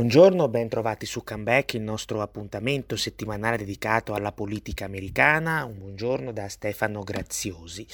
Buongiorno, 0.00 0.48
ben 0.48 0.70
trovati 0.70 1.04
su 1.04 1.22
Comeback, 1.22 1.74
il 1.74 1.82
nostro 1.82 2.22
appuntamento 2.22 2.96
settimanale 2.96 3.58
dedicato 3.58 4.14
alla 4.14 4.32
politica 4.32 4.86
americana. 4.86 5.66
Un 5.66 5.76
buongiorno 5.76 6.32
da 6.32 6.48
Stefano 6.48 7.02
Graziosi. 7.02 7.86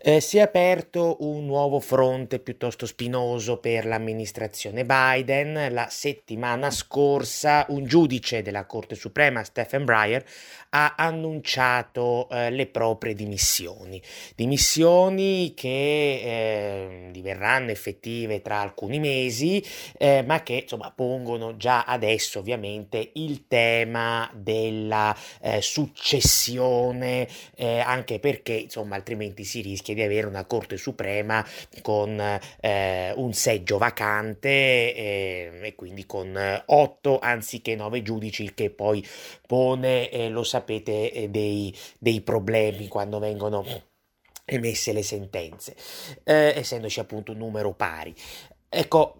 Eh, 0.00 0.20
si 0.20 0.38
è 0.38 0.42
aperto 0.42 1.16
un 1.18 1.46
nuovo 1.46 1.80
fronte 1.80 2.38
piuttosto 2.38 2.86
spinoso 2.86 3.56
per 3.56 3.86
l'amministrazione 3.86 4.84
Biden. 4.84 5.72
La 5.72 5.88
settimana 5.90 6.70
scorsa 6.70 7.66
un 7.70 7.86
giudice 7.86 8.40
della 8.42 8.64
Corte 8.64 8.94
Suprema, 8.94 9.42
Stephen 9.42 9.84
Breyer, 9.84 10.24
ha 10.70 10.94
annunciato 10.96 12.28
eh, 12.30 12.50
le 12.50 12.66
proprie 12.66 13.14
dimissioni. 13.14 14.00
Dimissioni 14.36 15.54
che 15.56 15.68
eh, 15.68 17.08
diverranno 17.10 17.72
effettive 17.72 18.42
tra 18.42 18.60
alcuni 18.60 19.00
mesi, 19.00 19.60
eh, 19.98 20.22
ma 20.22 20.44
che 20.44 20.60
insomma 20.62 20.92
pongono 20.94 21.47
già 21.56 21.84
adesso 21.84 22.38
ovviamente 22.40 23.10
il 23.14 23.46
tema 23.46 24.30
della 24.34 25.16
eh, 25.40 25.60
successione, 25.60 27.28
eh, 27.56 27.78
anche 27.80 28.18
perché 28.18 28.52
insomma 28.52 28.96
altrimenti 28.96 29.44
si 29.44 29.60
rischia 29.60 29.94
di 29.94 30.02
avere 30.02 30.26
una 30.26 30.44
Corte 30.44 30.76
Suprema 30.76 31.44
con 31.82 32.20
eh, 32.60 33.12
un 33.16 33.32
seggio 33.32 33.78
vacante 33.78 34.48
eh, 34.48 35.60
e 35.62 35.74
quindi 35.74 36.06
con 36.06 36.62
otto 36.66 37.18
anziché 37.18 37.74
nove 37.74 38.02
giudici, 38.02 38.42
il 38.42 38.54
che 38.54 38.70
poi 38.70 39.06
pone, 39.46 40.10
eh, 40.10 40.28
lo 40.28 40.42
sapete, 40.42 41.12
eh, 41.12 41.28
dei, 41.28 41.74
dei 41.98 42.20
problemi 42.20 42.88
quando 42.88 43.18
vengono 43.18 43.64
emesse 44.44 44.92
le 44.92 45.02
sentenze, 45.02 45.76
eh, 46.24 46.54
essendoci 46.56 47.00
appunto 47.00 47.32
un 47.32 47.38
numero 47.38 47.74
pari. 47.74 48.14
Ecco, 48.70 49.18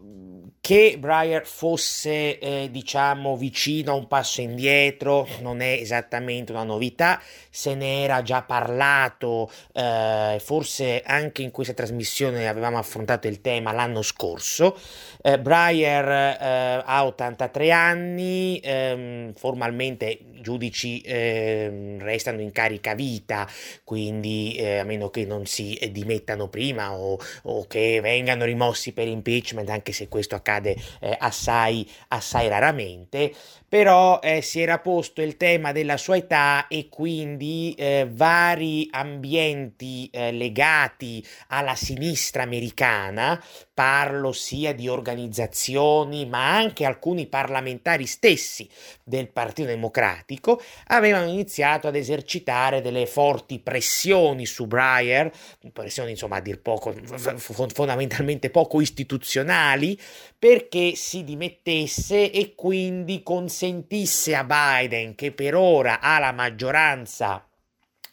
che 0.60 0.96
Breyer 0.98 1.46
fosse, 1.46 2.38
eh, 2.38 2.68
diciamo, 2.70 3.38
vicino 3.38 3.92
a 3.92 3.94
un 3.94 4.06
passo 4.06 4.42
indietro 4.42 5.26
non 5.40 5.62
è 5.62 5.72
esattamente 5.80 6.52
una 6.52 6.64
novità, 6.64 7.22
se 7.48 7.74
ne 7.74 8.02
era 8.02 8.20
già 8.20 8.42
parlato, 8.42 9.50
eh, 9.72 10.36
forse 10.44 11.00
anche 11.06 11.40
in 11.40 11.52
questa 11.52 11.72
trasmissione 11.72 12.48
avevamo 12.48 12.76
affrontato 12.76 13.28
il 13.28 13.40
tema 13.40 13.72
l'anno 13.72 14.02
scorso. 14.02 14.76
Eh, 15.22 15.38
Breyer 15.38 16.06
eh, 16.06 16.82
ha 16.84 17.06
83 17.06 17.70
anni, 17.70 18.60
ehm, 18.62 19.32
formalmente 19.32 20.06
i 20.06 20.40
giudici 20.42 21.00
ehm, 21.02 21.98
restano 22.00 22.42
in 22.42 22.52
carica 22.52 22.94
vita, 22.94 23.48
quindi 23.84 24.56
eh, 24.56 24.78
a 24.78 24.84
meno 24.84 25.08
che 25.08 25.24
non 25.24 25.46
si 25.46 25.78
dimettano 25.90 26.48
prima 26.48 26.92
o, 26.92 27.18
o 27.44 27.66
che 27.66 28.00
vengano 28.02 28.44
rimossi 28.44 28.92
per 28.92 29.06
impiego 29.08 29.36
impeachment, 29.38 29.68
anche 29.70 29.92
se 29.92 30.08
questo 30.08 30.34
accade 30.34 30.76
eh, 31.00 31.16
assai, 31.18 31.88
assai 32.08 32.48
raramente, 32.48 33.32
però 33.68 34.18
eh, 34.20 34.40
si 34.40 34.60
era 34.60 34.78
posto 34.78 35.20
il 35.22 35.36
tema 35.36 35.72
della 35.72 35.96
sua 35.96 36.16
età 36.16 36.66
e 36.68 36.88
quindi 36.88 37.74
eh, 37.76 38.08
vari 38.10 38.88
ambienti 38.90 40.08
eh, 40.10 40.32
legati 40.32 41.24
alla 41.48 41.74
sinistra 41.74 42.42
americana, 42.42 43.42
parlo 43.74 44.32
sia 44.32 44.74
di 44.74 44.88
organizzazioni 44.88 46.26
ma 46.26 46.56
anche 46.56 46.84
alcuni 46.84 47.26
parlamentari 47.26 48.06
stessi 48.06 48.68
del 49.04 49.28
Partito 49.28 49.68
Democratico, 49.68 50.60
avevano 50.86 51.30
iniziato 51.30 51.88
ad 51.88 51.94
esercitare 51.94 52.80
delle 52.80 53.06
forti 53.06 53.58
pressioni 53.58 54.46
su 54.46 54.66
Breyer, 54.66 55.30
pressioni 55.72 56.12
insomma 56.12 56.36
a 56.36 56.40
dir 56.40 56.60
poco, 56.60 56.94
fondamentalmente 57.36 58.50
poco 58.50 58.80
istituzionali, 58.80 59.27
istituzionali 59.28 60.00
perché 60.38 60.94
si 60.94 61.24
dimettesse 61.24 62.30
e 62.30 62.54
quindi 62.54 63.22
consentisse 63.22 64.34
a 64.34 64.44
Biden, 64.44 65.14
che 65.14 65.32
per 65.32 65.54
ora 65.54 66.00
ha 66.00 66.18
la 66.18 66.32
maggioranza 66.32 67.44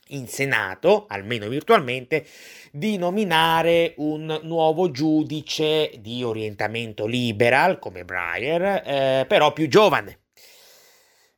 in 0.10 0.28
Senato, 0.28 1.06
almeno 1.08 1.48
virtualmente, 1.48 2.26
di 2.72 2.98
nominare 2.98 3.94
un 3.98 4.40
nuovo 4.44 4.92
giudice 4.92 5.92
di 6.00 6.24
orientamento 6.24 7.06
liberal 7.06 7.80
come 7.80 8.06
Breyer, 8.06 8.84
eh, 8.86 9.26
però 9.28 9.54
più 9.54 9.68
giovane. 9.68 10.20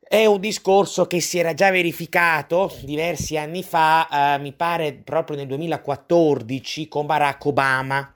È 0.10 0.26
un 0.26 0.40
discorso 0.40 1.06
che 1.06 1.20
si 1.20 1.38
era 1.38 1.54
già 1.54 1.70
verificato 1.70 2.74
diversi 2.84 3.38
anni 3.38 3.62
fa, 3.62 4.36
eh, 4.36 4.40
mi 4.40 4.54
pare 4.54 4.94
proprio 4.94 5.36
nel 5.36 5.48
2014, 5.48 6.88
con 6.88 7.06
Barack 7.06 7.46
Obama 7.46 8.16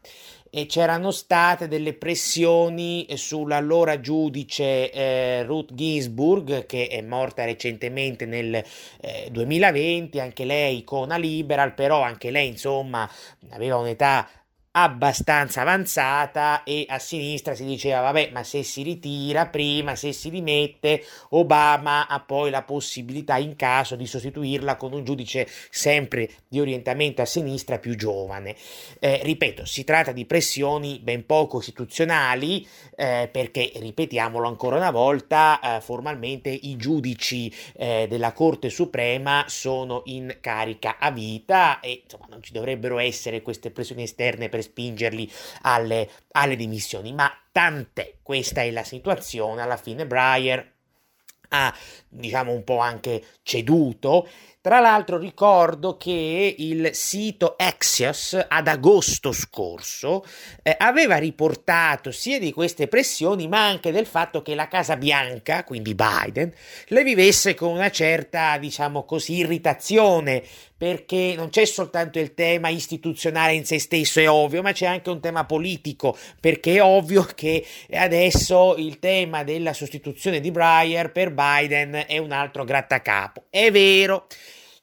e 0.54 0.66
c'erano 0.66 1.12
state 1.12 1.70
delle 1.70 1.94
pressioni 1.94 3.08
sull'allora 3.14 4.02
giudice 4.02 4.92
eh, 4.92 5.44
Ruth 5.44 5.74
Ginsburg 5.74 6.66
che 6.66 6.90
è 6.90 7.02
morta 7.02 7.46
recentemente 7.46 8.26
nel 8.26 8.56
eh, 9.00 9.30
2020 9.32 10.20
anche 10.20 10.44
lei 10.44 10.80
icona 10.80 11.16
liberal 11.16 11.74
però 11.74 12.02
anche 12.02 12.32
lei 12.32 12.50
insomma 12.50 13.10
aveva 13.52 13.78
un'età 13.78 14.28
abbastanza 14.72 15.62
avanzata 15.62 16.64
e 16.64 16.86
a 16.88 16.98
sinistra 16.98 17.56
si 17.56 17.66
diceva 17.66 18.00
vabbè 18.00 18.30
ma 18.32 18.44
se 18.44 18.64
si 18.64 18.84
ritira 18.84 19.48
prima 19.48 19.98
se 19.98 20.14
si 20.14 20.30
dimette 20.30 21.04
Obama 21.30 22.08
ha 22.08 22.22
poi 22.22 22.50
la 22.50 22.62
possibilità 22.62 23.38
in 23.38 23.58
caso 23.58 23.98
di 23.98 24.08
sostituirla 24.08 24.78
con 24.78 24.94
un 24.94 25.04
giudice 25.04 25.46
sempre 25.70 26.30
di 26.48 26.62
orientamento 26.62 27.22
a 27.22 27.26
sinistra 27.26 27.80
più 27.80 27.96
giovane. 27.96 28.56
Eh, 29.00 29.20
ripeto 29.24 29.66
si 29.66 29.84
tratta 29.84 30.14
di 30.14 30.26
pressioni 30.26 31.00
ben 31.00 31.26
poco 31.26 31.60
istituzionali 31.60 32.66
eh, 32.96 33.28
perché 33.30 33.72
ripetiamolo 33.76 34.48
ancora 34.48 34.78
una 34.78 34.92
volta 34.92 35.60
eh, 35.60 35.82
formalmente 35.82 36.50
i 36.50 36.78
giudici 36.78 37.54
eh, 37.74 38.08
della 38.10 38.32
Corte 38.32 38.70
Suprema 38.70 39.46
sono 39.48 40.04
in 40.06 40.38
carica 40.40 40.98
a 40.98 41.12
vita 41.12 41.82
e 41.82 42.04
insomma 42.04 42.28
non 42.30 42.42
ci 42.42 42.54
dovrebbero 42.54 43.00
essere 43.00 43.42
queste 43.42 43.72
pressioni 43.72 44.04
esterne 44.04 44.48
per 44.48 44.61
spingerli 44.62 45.32
alle, 45.62 46.10
alle 46.32 46.56
dimissioni. 46.56 47.14
Ma 47.14 47.32
tant'è, 47.52 48.16
questa 48.22 48.62
è 48.62 48.72
la 48.72 48.84
situazione. 48.84 49.62
Alla 49.62 49.78
fine 49.78 50.06
Breyer 50.06 50.74
ha 51.54 51.76
diciamo 52.08 52.54
un 52.54 52.64
po' 52.64 52.78
anche 52.78 53.24
ceduto 53.44 54.28
tra 54.62 54.80
l'altro 54.80 55.18
ricordo 55.18 55.98
che 55.98 56.56
il 56.56 56.92
sito 56.94 57.56
Axios 57.58 58.40
ad 58.48 58.68
agosto 58.68 59.32
scorso 59.32 60.24
eh, 60.62 60.76
aveva 60.78 61.18
riportato 61.18 62.12
sia 62.12 62.38
di 62.38 62.54
queste 62.54 62.88
pressioni 62.88 63.48
ma 63.48 63.66
anche 63.66 63.92
del 63.92 64.06
fatto 64.06 64.44
che 64.44 64.54
la 64.54 64.68
Casa 64.68 64.98
Bianca, 64.98 65.64
quindi 65.64 65.96
Biden, 65.96 66.54
le 66.90 67.04
vivesse 67.04 67.56
con 67.56 67.72
una 67.72 67.90
certa, 67.90 68.60
diciamo 68.60 69.04
così, 69.04 69.38
irritazione 69.38 70.44
perché 70.82 71.36
non 71.38 71.50
c'è 71.50 71.64
soltanto 71.66 72.18
il 72.18 72.34
tema 72.34 72.70
istituzionale 72.70 73.54
in 73.54 73.66
se 73.66 73.78
stesso, 73.78 74.20
è 74.20 74.28
ovvio, 74.28 74.64
ma 74.64 74.72
c'è 74.72 74.88
anche 74.88 75.12
un 75.12 75.20
tema 75.20 75.46
politico, 75.46 76.18
perché 76.40 76.78
è 76.78 76.82
ovvio 76.82 77.24
che 77.36 77.64
adesso 77.92 78.74
il 78.78 78.98
tema 78.98 79.44
della 79.44 79.74
sostituzione 79.74 80.40
di 80.40 80.50
Breyer 80.50 81.12
per 81.12 81.34
Biden 81.34 82.06
è 82.08 82.18
un 82.18 82.32
altro 82.32 82.64
grattacapo. 82.64 83.44
È 83.52 83.70
vero, 83.70 84.26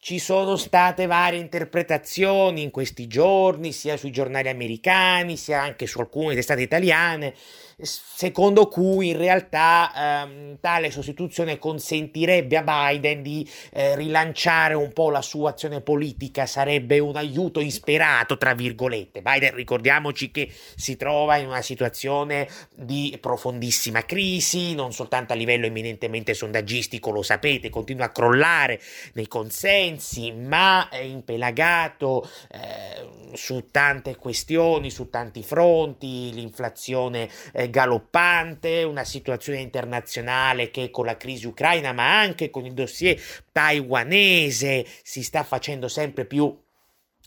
ci 0.08 0.18
sono 0.18 0.56
state 0.56 1.04
varie 1.04 1.38
interpretazioni 1.38 2.62
in 2.62 2.70
questi 2.70 3.06
giorni, 3.08 3.72
sia 3.72 3.98
sui 3.98 4.10
giornali 4.10 4.48
americani, 4.48 5.36
sia 5.36 5.60
anche 5.60 5.86
su 5.86 6.00
alcune 6.00 6.34
testate 6.34 6.62
italiane, 6.62 7.34
secondo 7.80 8.68
cui 8.68 9.08
in 9.10 9.18
realtà 9.18 10.24
ehm, 10.24 10.56
tale 10.60 10.90
sostituzione 10.90 11.58
consentirebbe 11.58 12.56
a 12.56 12.62
Biden 12.62 13.22
di 13.22 13.48
eh, 13.70 13.94
rilanciare 13.96 14.72
un 14.72 14.92
po' 14.94 15.10
la 15.10 15.20
sua 15.20 15.50
azione 15.50 15.82
politica, 15.82 16.46
sarebbe 16.46 16.98
un 16.98 17.14
aiuto 17.14 17.60
insperato, 17.60 18.38
tra 18.38 18.54
virgolette. 18.54 19.20
Biden, 19.20 19.54
ricordiamoci 19.54 20.30
che 20.30 20.50
si 20.74 20.96
trova 20.96 21.36
in 21.36 21.48
una 21.48 21.62
situazione 21.62 22.48
di 22.74 23.16
profondissima 23.20 24.02
crisi, 24.06 24.74
non 24.74 24.94
soltanto 24.94 25.34
a 25.34 25.36
livello 25.36 25.66
eminentemente 25.66 26.32
sondaggistico, 26.32 27.10
lo 27.10 27.22
sapete, 27.22 27.68
continua 27.68 28.06
a 28.06 28.10
crollare 28.10 28.80
nei 29.12 29.28
consensi, 29.28 29.96
ma 30.32 30.88
è 30.88 30.98
impelagato 30.98 32.28
eh, 32.50 33.34
su 33.34 33.68
tante 33.70 34.16
questioni, 34.16 34.90
su 34.90 35.08
tanti 35.10 35.42
fronti, 35.42 36.32
l'inflazione 36.32 37.28
eh, 37.52 37.70
galoppante, 37.70 38.82
una 38.82 39.04
situazione 39.04 39.60
internazionale 39.60 40.70
che 40.70 40.90
con 40.90 41.06
la 41.06 41.16
crisi 41.16 41.46
ucraina, 41.46 41.92
ma 41.92 42.18
anche 42.18 42.50
con 42.50 42.64
il 42.64 42.72
dossier 42.72 43.20
taiwanese 43.52 44.86
si 45.02 45.22
sta 45.22 45.42
facendo 45.42 45.88
sempre 45.88 46.24
più 46.24 46.56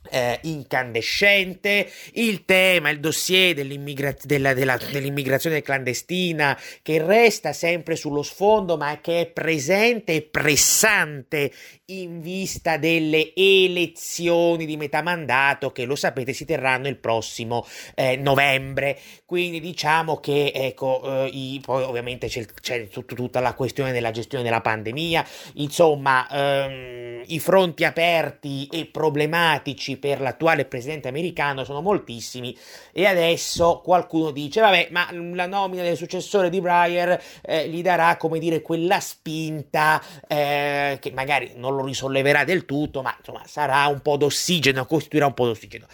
eh, 0.10 0.40
incandescente, 0.44 1.90
il 2.14 2.46
tema, 2.46 2.90
il 2.90 3.00
dossier 3.00 3.54
dell'immigra- 3.54 4.16
della, 4.24 4.54
della, 4.54 4.78
dell'immigrazione 4.92 5.62
clandestina 5.62 6.60
che 6.82 7.04
resta 7.04 7.54
sempre 7.54 7.96
sullo 7.96 8.24
sfondo 8.24 8.78
ma 8.78 9.00
che 9.00 9.22
è 9.22 9.26
presente 9.28 10.14
e 10.14 10.22
pressante 10.24 11.52
in 12.00 12.22
vista 12.22 12.78
delle 12.78 13.34
elezioni 13.36 14.66
di 14.66 14.78
metà 14.78 15.02
mandato 15.02 15.72
che 15.72 15.86
lo 15.86 15.96
sapete 15.96 16.34
si 16.34 16.46
terranno 16.46 16.88
il 16.88 16.98
prossimo 16.98 17.66
eh, 17.96 18.16
novembre. 18.16 18.98
Quindi 19.26 19.60
diciamo 19.60 20.18
che 20.18 20.52
ecco, 20.54 21.02
eh, 21.04 21.30
i, 21.32 21.62
poi 21.64 21.84
ovviamente 21.84 22.28
c'è, 22.28 22.46
c'è 22.46 22.88
tut, 22.88 23.14
tutta 23.14 23.40
la 23.40 23.54
questione 23.54 23.92
della 23.92 24.12
gestione 24.12 24.44
della 24.44 24.62
pandemia, 24.62 25.26
insomma 25.56 26.28
ehm, 26.30 27.24
i 27.28 27.40
fronti 27.40 27.84
aperti 27.86 28.68
e 28.72 28.86
problematici 28.86 29.98
per 29.98 30.22
l'attuale 30.22 30.66
presidente 30.66 31.08
americano 31.08 31.64
sono 31.64 31.82
moltissimi 31.82 32.58
e 32.92 33.06
adesso 33.06 33.82
qualcuno 33.84 34.32
dice 34.32 34.62
vabbè 34.62 34.90
ma 34.92 35.08
la 35.12 35.46
nomina 35.46 35.84
del 35.84 35.98
successore 35.98 36.50
di 36.50 36.60
Breyer 36.62 37.22
eh, 37.42 37.70
gli 37.70 37.82
darà 37.82 38.18
come 38.18 38.40
dire 38.40 38.62
quella 38.62 39.00
spinta 39.00 40.02
eh, 40.28 40.98
che 41.00 41.12
magari 41.12 41.54
non 41.56 41.76
lo 41.76 41.81
lo 41.82 41.88
risolleverà 41.88 42.44
del 42.44 42.66
tutto, 42.66 43.02
ma 43.02 43.14
insomma 43.18 43.42
sarà 43.46 43.88
un 43.88 44.02
po' 44.02 44.18
d'ossigeno, 44.18 44.86
costituirà 44.86 45.26
un 45.26 45.34
po' 45.34 45.46
d'ossigeno. 45.46 45.88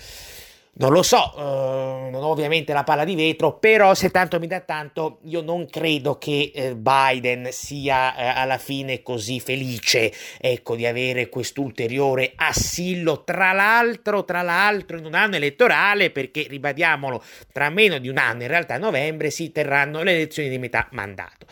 Non 0.80 0.92
lo 0.92 1.02
so, 1.02 1.34
eh, 1.36 2.10
non 2.12 2.22
ho 2.22 2.28
ovviamente 2.28 2.72
la 2.72 2.84
palla 2.84 3.04
di 3.04 3.16
vetro, 3.16 3.58
però 3.58 3.96
se 3.96 4.12
tanto 4.12 4.38
mi 4.38 4.46
dà 4.46 4.60
tanto, 4.60 5.20
io 5.24 5.42
non 5.42 5.66
credo 5.66 6.20
che 6.20 6.52
eh, 6.54 6.76
Biden 6.76 7.48
sia 7.52 8.16
eh, 8.16 8.28
alla 8.28 8.60
fine 8.60 9.02
così 9.02 9.40
felice, 9.40 10.14
ecco, 10.40 10.76
di 10.76 10.86
avere 10.86 11.30
quest'ulteriore 11.30 12.34
assillo, 12.36 13.24
tra 13.24 13.54
l'altro, 13.54 14.24
tra 14.24 14.44
l'altro 14.44 15.00
in 15.00 15.06
un 15.06 15.16
anno 15.16 15.38
elettorale, 15.38 16.12
perché 16.12 16.46
ribadiamolo, 16.48 17.24
tra 17.52 17.72
meno 17.72 17.98
di 17.98 18.08
un 18.08 18.20
anno, 18.20 18.44
in 18.44 18.50
realtà 18.50 18.76
a 18.76 18.78
novembre, 18.78 19.32
si 19.32 19.52
terranno 19.52 20.04
le 20.04 20.12
elezioni 20.12 20.48
di 20.48 20.60
metà 20.60 20.88
mandato. 20.92 21.48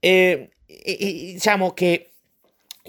e, 0.00 0.48
e 0.66 0.96
diciamo 1.34 1.72
che 1.72 2.15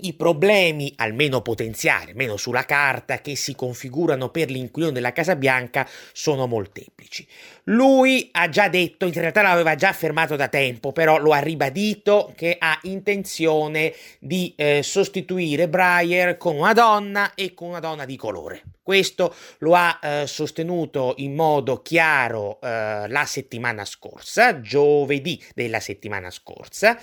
i 0.02 0.14
problemi, 0.14 0.94
almeno 0.98 1.42
potenziali, 1.42 2.12
almeno 2.12 2.38
sulla 2.38 2.66
carta, 2.66 3.22
che 3.22 3.36
si 3.36 3.56
configurano 3.56 4.30
per 4.30 4.50
l'inquilino 4.50 4.92
della 4.92 5.12
Casa 5.12 5.36
Bianca 5.36 5.88
sono 6.12 6.48
molteplici. 6.48 7.28
Lui 7.66 8.30
ha 8.32 8.50
già 8.50 8.70
detto, 8.70 9.06
in 9.06 9.14
realtà 9.14 9.42
l'aveva 9.42 9.76
già 9.76 9.90
affermato 9.90 10.36
da 10.36 10.48
tempo, 10.48 10.92
però 10.92 11.18
lo 11.18 11.34
ha 11.34 11.40
ribadito 11.40 12.32
che 12.36 12.56
ha 12.60 12.80
intenzione 12.84 13.94
di 14.20 14.54
eh, 14.56 14.82
sostituire 14.84 15.68
Breyer 15.68 16.38
con 16.38 16.56
una 16.56 16.74
donna 16.74 17.34
e 17.36 17.54
con 17.54 17.70
una 17.70 17.80
donna 17.80 18.06
di 18.06 18.16
colore. 18.16 18.64
Questo 18.88 19.36
lo 19.58 19.76
ha 19.76 20.00
eh, 20.02 20.28
sostenuto 20.28 21.16
in 21.18 21.36
modo 21.36 21.82
chiaro 21.82 22.58
eh, 22.62 23.10
la 23.10 23.26
settimana 23.26 23.84
scorsa, 23.84 24.62
giovedì 24.62 25.44
della 25.54 25.82
settimana 25.82 26.30
scorsa. 26.30 26.98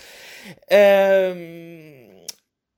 Ehm 0.66 2.03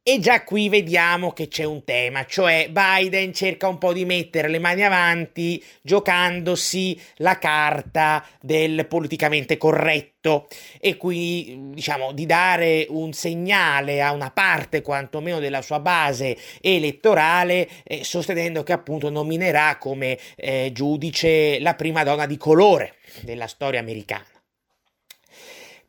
e 0.08 0.20
già 0.20 0.44
qui 0.44 0.68
vediamo 0.68 1.32
che 1.32 1.48
c'è 1.48 1.64
un 1.64 1.82
tema, 1.82 2.24
cioè 2.26 2.70
Biden 2.70 3.34
cerca 3.34 3.66
un 3.66 3.76
po' 3.76 3.92
di 3.92 4.04
mettere 4.04 4.46
le 4.46 4.60
mani 4.60 4.84
avanti 4.84 5.60
giocandosi 5.82 6.96
la 7.16 7.40
carta 7.40 8.24
del 8.40 8.86
politicamente 8.86 9.56
corretto 9.56 10.46
e 10.80 10.96
quindi 10.96 11.72
diciamo 11.74 12.12
di 12.12 12.24
dare 12.24 12.86
un 12.88 13.12
segnale 13.14 14.00
a 14.00 14.12
una 14.12 14.30
parte 14.30 14.80
quantomeno 14.80 15.40
della 15.40 15.60
sua 15.60 15.80
base 15.80 16.36
elettorale 16.60 17.68
eh, 17.82 18.04
sostenendo 18.04 18.62
che 18.62 18.72
appunto 18.72 19.10
nominerà 19.10 19.76
come 19.76 20.16
eh, 20.36 20.70
giudice 20.72 21.58
la 21.58 21.74
prima 21.74 22.04
donna 22.04 22.26
di 22.26 22.36
colore 22.36 22.94
della 23.22 23.48
storia 23.48 23.80
americana. 23.80 24.35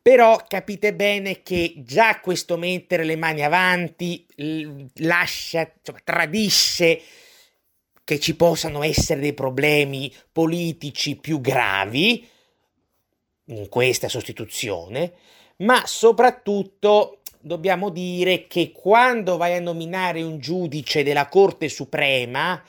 Però 0.00 0.42
capite 0.48 0.94
bene 0.94 1.42
che 1.42 1.74
già 1.78 2.20
questo 2.20 2.56
mettere 2.56 3.04
le 3.04 3.16
mani 3.16 3.44
avanti 3.44 4.24
lascia, 4.96 5.70
insomma, 5.76 6.00
tradisce 6.02 7.00
che 8.04 8.18
ci 8.18 8.36
possano 8.36 8.82
essere 8.82 9.20
dei 9.20 9.34
problemi 9.34 10.10
politici 10.32 11.16
più 11.16 11.40
gravi 11.40 12.26
in 13.46 13.68
questa 13.68 14.08
sostituzione, 14.08 15.12
ma 15.58 15.86
soprattutto 15.86 17.20
dobbiamo 17.40 17.90
dire 17.90 18.46
che 18.46 18.72
quando 18.72 19.36
vai 19.36 19.56
a 19.56 19.60
nominare 19.60 20.22
un 20.22 20.38
giudice 20.38 21.02
della 21.02 21.28
Corte 21.28 21.68
Suprema, 21.68 22.62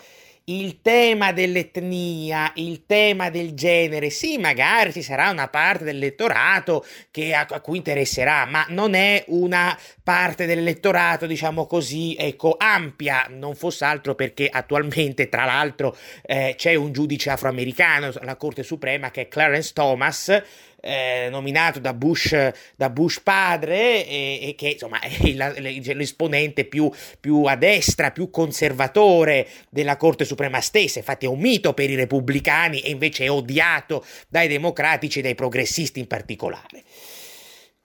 il 0.49 0.81
tema 0.81 1.31
dell'etnia, 1.31 2.51
il 2.55 2.85
tema 2.85 3.29
del 3.29 3.53
genere, 3.53 4.09
sì, 4.09 4.37
magari 4.37 4.91
ci 4.91 5.03
sarà 5.03 5.29
una 5.29 5.47
parte 5.47 5.83
dell'elettorato 5.83 6.83
che 7.11 7.33
a, 7.33 7.45
a, 7.47 7.61
cui 7.61 7.77
interesserà, 7.77 8.45
ma 8.45 8.65
non 8.69 8.95
è 8.95 9.23
una 9.27 9.77
parte 10.03 10.45
dell'elettorato, 10.47 11.27
diciamo 11.27 11.67
così, 11.67 12.15
ecco, 12.17 12.55
ampia, 12.57 13.27
non 13.29 13.55
fosse 13.55 13.85
altro 13.85 14.15
perché 14.15 14.49
attualmente, 14.51 15.29
tra 15.29 15.45
l'altro, 15.45 15.95
eh, 16.23 16.55
c'è 16.57 16.73
un 16.73 16.91
giudice 16.91 17.29
afroamericano 17.29 18.11
alla 18.19 18.35
Corte 18.35 18.63
Suprema 18.63 19.11
che 19.11 19.21
è 19.21 19.27
Clarence 19.27 19.71
Thomas, 19.73 20.41
eh, 20.81 21.27
nominato 21.29 21.79
da 21.79 21.93
Bush, 21.93 22.51
da 22.75 22.89
Bush 22.89 23.19
padre 23.21 24.05
e, 24.07 24.39
e, 24.41 24.55
che 24.55 24.69
insomma 24.69 24.99
è 24.99 25.93
l'esponente 25.93 26.65
più, 26.65 26.91
più, 27.19 27.43
a 27.43 27.55
destra, 27.55 28.11
più 28.11 28.29
conservatore 28.29 29.47
della 29.69 29.97
Corte 29.97 30.25
Suprema 30.25 30.61
stessa, 30.61 30.99
infatti 30.99 31.25
è 31.25 31.29
un 31.29 31.39
mito 31.39 31.73
per 31.73 31.89
i 31.89 31.95
repubblicani 31.95 32.81
e 32.81 32.89
invece 32.89 33.25
è 33.25 33.31
odiato 33.31 34.05
dai 34.27 34.47
democratici 34.47 35.19
e 35.19 35.21
dai 35.21 35.35
progressisti 35.35 35.99
in 35.99 36.07
particolare. 36.07 36.83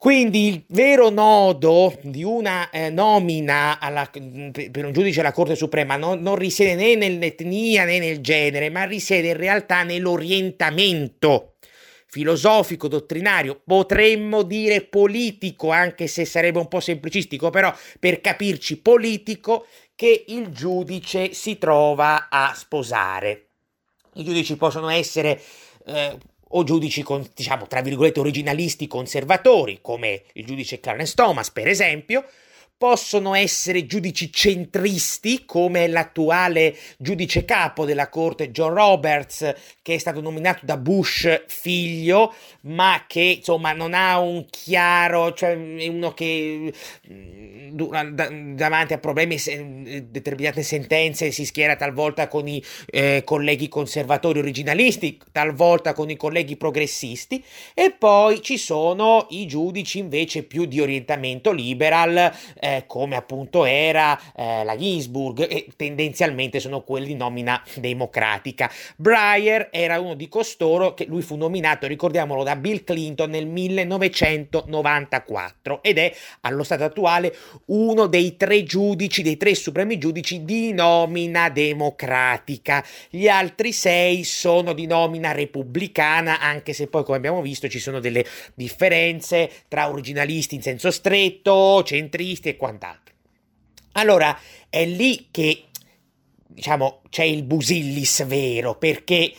Quindi 0.05 0.49
il 0.49 0.65
vero 0.67 1.09
nodo 1.09 1.99
di 2.03 2.23
una 2.23 2.69
eh, 2.69 2.91
nomina 2.91 3.81
alla, 3.81 4.07
per 4.11 4.85
un 4.85 4.93
giudice 4.93 5.21
alla 5.21 5.33
Corte 5.33 5.57
Suprema 5.57 5.97
non, 5.97 6.21
non, 6.21 6.35
risiede 6.35 6.75
né 6.75 6.95
nell'etnia 6.95 7.85
né 7.85 7.99
nel 7.99 8.21
genere, 8.21 8.69
ma 8.69 8.85
risiede 8.85 9.29
in 9.29 9.39
realtà 9.39 9.83
nell'orientamento 9.83 11.54
filosofico, 12.15 12.87
dottrinario, 12.87 13.61
potremmo 13.65 14.45
dire 14.45 14.83
politico, 14.83 15.71
anche 15.73 16.07
se 16.07 16.25
sarebbe 16.25 16.61
un 16.61 16.69
po' 16.69 16.79
semplicistico, 16.79 17.51
però 17.51 17.75
per 17.99 18.21
capirci 18.21 18.79
politico, 18.79 19.67
che 19.97 20.25
il 20.29 20.51
giudice 20.51 21.33
si 21.33 21.59
trova 21.59 22.29
a 22.31 22.55
sposare. 22.55 23.47
I 24.15 24.23
giudici 24.23 24.57
possono 24.57 24.91
essere 24.91 25.43
eh, 25.87 26.17
o 26.51 26.63
giudici, 26.63 27.03
con, 27.03 27.29
diciamo, 27.35 27.67
tra 27.67 27.81
virgolette, 27.81 28.21
originalisti 28.21 28.87
conservatori, 28.87 29.81
come 29.83 30.23
il 30.35 30.47
giudice 30.47 30.79
Clarence 30.79 31.15
Thomas, 31.17 31.51
per 31.51 31.67
esempio, 31.67 32.25
possono 32.85 33.35
essere 33.35 33.87
giudici 33.87 34.31
centristi, 34.31 35.47
come 35.47 35.89
l'attuale 35.89 36.77
giudice 36.99 37.47
capo 37.47 37.87
della 37.87 38.11
Corte 38.11 38.51
John 38.51 38.75
Roberts, 38.75 39.55
che 39.81 39.95
è 39.95 39.97
stato 39.99 40.21
nominato 40.21 40.67
da 40.67 40.77
Bush 40.77 41.45
figlio, 41.47 42.35
ma 42.65 43.05
che 43.07 43.37
insomma 43.39 43.73
non 43.73 43.95
ha 43.95 44.19
un 44.19 44.45
chiaro, 44.51 45.33
cioè 45.33 45.53
è 45.53 45.89
uno 45.89 46.13
che 46.13 46.75
mm, 47.11 48.55
davanti 48.55 48.93
a 48.93 48.99
problemi, 48.99 49.39
determinate 50.11 50.63
sentenze, 50.63 51.31
si 51.31 51.47
schiera 51.47 51.77
talvolta 51.77 52.29
con 52.29 52.47
i 52.47 52.63
eh, 52.91 53.23
colleghi 53.25 53.69
conservatori 53.69 54.41
originalisti, 54.41 55.19
talvolta 55.33 55.95
con 55.95 56.11
i 56.11 56.17
colleghi 56.17 56.59
progressisti, 56.59 57.43
e 57.73 57.95
poi 57.99 58.43
ci 58.43 58.59
sono 58.59 59.27
i 59.31 59.47
giudici 59.47 60.01
invece 60.01 60.43
più 60.43 60.67
di 60.67 60.83
orientamento 60.83 61.51
liberal. 61.51 62.31
Eh, 62.61 62.73
eh, 62.77 62.87
come 62.87 63.17
appunto 63.17 63.65
era 63.65 64.17
eh, 64.37 64.63
la 64.65 64.77
Ginsburg 64.77 65.47
e 65.49 65.69
tendenzialmente 65.77 66.61
sono 66.61 66.83
quelli 66.83 67.07
di 67.09 67.15
nomina 67.15 67.63
democratica. 67.75 68.71
Breyer 68.97 69.69
era 69.71 70.01
uno 70.01 70.15
di 70.15 70.29
costoro 70.29 70.95
che 70.95 71.05
lui 71.07 71.23
fu 71.23 71.37
nominato, 71.37 71.87
ricordiamolo, 71.87 72.43
da 72.43 72.57
Bill 72.57 72.83
Clinton 72.85 73.31
nel 73.31 73.47
1994 73.47 75.83
ed 75.83 75.99
è 75.99 76.15
allo 76.43 76.63
stato 76.63 76.85
attuale 76.85 77.35
uno 77.67 78.07
dei 78.07 78.37
tre 78.37 78.63
giudici, 78.65 79.23
dei 79.23 79.37
tre 79.37 79.55
supremi 79.55 79.99
giudici 79.99 80.45
di 80.45 80.73
nomina 80.73 81.51
democratica. 81.51 82.85
Gli 83.11 83.29
altri 83.29 83.73
sei 83.73 84.25
sono 84.25 84.73
di 84.73 84.87
nomina 84.87 85.33
repubblicana, 85.33 86.41
anche 86.41 86.73
se 86.73 86.87
poi 86.87 87.05
come 87.05 87.17
abbiamo 87.17 87.43
visto 87.43 87.69
ci 87.69 87.79
sono 87.79 88.01
delle 88.01 88.25
differenze 88.55 89.51
tra 89.69 89.89
originalisti 89.89 90.55
in 90.55 90.63
senso 90.63 90.91
stretto, 90.91 91.83
centristi 91.83 92.49
e 92.49 92.54
quant'altro. 92.57 93.15
Allora 93.93 94.39
è 94.69 94.85
lì 94.85 95.29
che 95.31 95.65
diciamo 96.47 97.03
c'è 97.11 97.25
il 97.25 97.43
busillis 97.43 98.25
vero 98.27 98.77
perché 98.77 99.33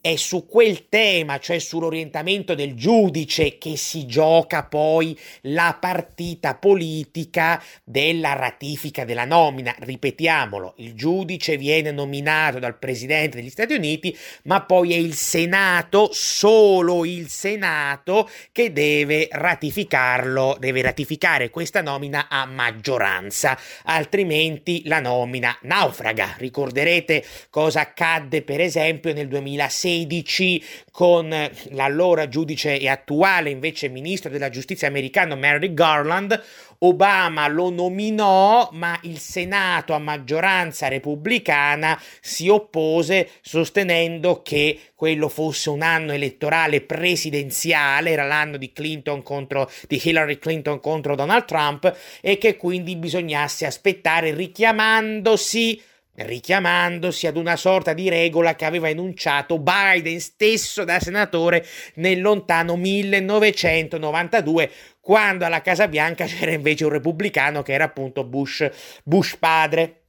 è 0.00 0.14
su 0.14 0.46
quel 0.46 0.88
tema, 0.88 1.38
cioè 1.38 1.58
sull'orientamento 1.58 2.54
del 2.54 2.74
giudice, 2.74 3.58
che 3.58 3.76
si 3.76 4.06
gioca 4.06 4.64
poi 4.64 5.18
la 5.42 5.76
partita 5.78 6.54
politica 6.54 7.62
della 7.82 8.34
ratifica 8.34 9.04
della 9.04 9.24
nomina. 9.24 9.74
Ripetiamolo, 9.76 10.74
il 10.78 10.94
giudice 10.94 11.56
viene 11.56 11.90
nominato 11.90 12.60
dal 12.60 12.78
Presidente 12.78 13.38
degli 13.38 13.50
Stati 13.50 13.74
Uniti, 13.74 14.16
ma 14.44 14.62
poi 14.62 14.92
è 14.92 14.96
il 14.96 15.14
Senato, 15.14 16.10
solo 16.12 17.04
il 17.04 17.28
Senato, 17.28 18.30
che 18.52 18.72
deve 18.72 19.28
ratificarlo, 19.30 20.56
deve 20.60 20.82
ratificare 20.82 21.50
questa 21.50 21.82
nomina 21.82 22.28
a 22.28 22.46
maggioranza, 22.46 23.58
altrimenti 23.84 24.82
la 24.84 25.00
nomina 25.00 25.58
naufraga. 25.62 26.36
Ricorderete 26.38 27.24
cosa 27.50 27.80
accadde 27.80 28.42
per 28.42 28.60
esempio 28.60 29.12
nel 29.12 29.26
2006 29.26 29.87
2016 29.88 30.64
con 30.90 31.50
l'allora 31.70 32.28
giudice 32.28 32.78
e 32.78 32.88
attuale 32.88 33.50
invece 33.50 33.88
ministro 33.88 34.30
della 34.30 34.50
giustizia 34.50 34.88
americano 34.88 35.36
Merrick 35.36 35.74
Garland. 35.74 36.42
Obama 36.80 37.48
lo 37.48 37.70
nominò, 37.70 38.68
ma 38.72 38.96
il 39.02 39.18
Senato 39.18 39.94
a 39.94 39.98
maggioranza 39.98 40.86
repubblicana 40.86 42.00
si 42.20 42.48
oppose 42.48 43.30
sostenendo 43.40 44.42
che 44.42 44.78
quello 44.94 45.28
fosse 45.28 45.70
un 45.70 45.82
anno 45.82 46.12
elettorale 46.12 46.82
presidenziale, 46.82 48.10
era 48.10 48.24
l'anno 48.24 48.58
di 48.58 48.72
Clinton 48.72 49.22
contro 49.22 49.68
di 49.88 50.00
Hillary 50.02 50.38
Clinton 50.38 50.78
contro 50.78 51.16
Donald 51.16 51.46
Trump 51.46 51.96
e 52.20 52.38
che 52.38 52.56
quindi 52.56 52.94
bisognasse 52.94 53.66
aspettare 53.66 54.32
richiamandosi 54.32 55.82
richiamandosi 56.18 57.26
ad 57.26 57.36
una 57.36 57.56
sorta 57.56 57.92
di 57.92 58.08
regola 58.08 58.54
che 58.54 58.64
aveva 58.64 58.88
enunciato 58.88 59.58
Biden 59.58 60.20
stesso 60.20 60.84
da 60.84 60.98
senatore 61.00 61.64
nel 61.94 62.20
lontano 62.20 62.76
1992, 62.76 64.70
quando 65.00 65.44
alla 65.44 65.62
Casa 65.62 65.88
Bianca 65.88 66.26
c'era 66.26 66.52
invece 66.52 66.84
un 66.84 66.90
repubblicano 66.90 67.62
che 67.62 67.72
era 67.72 67.84
appunto 67.84 68.24
Bush, 68.24 68.68
Bush 69.04 69.36
padre. 69.36 70.02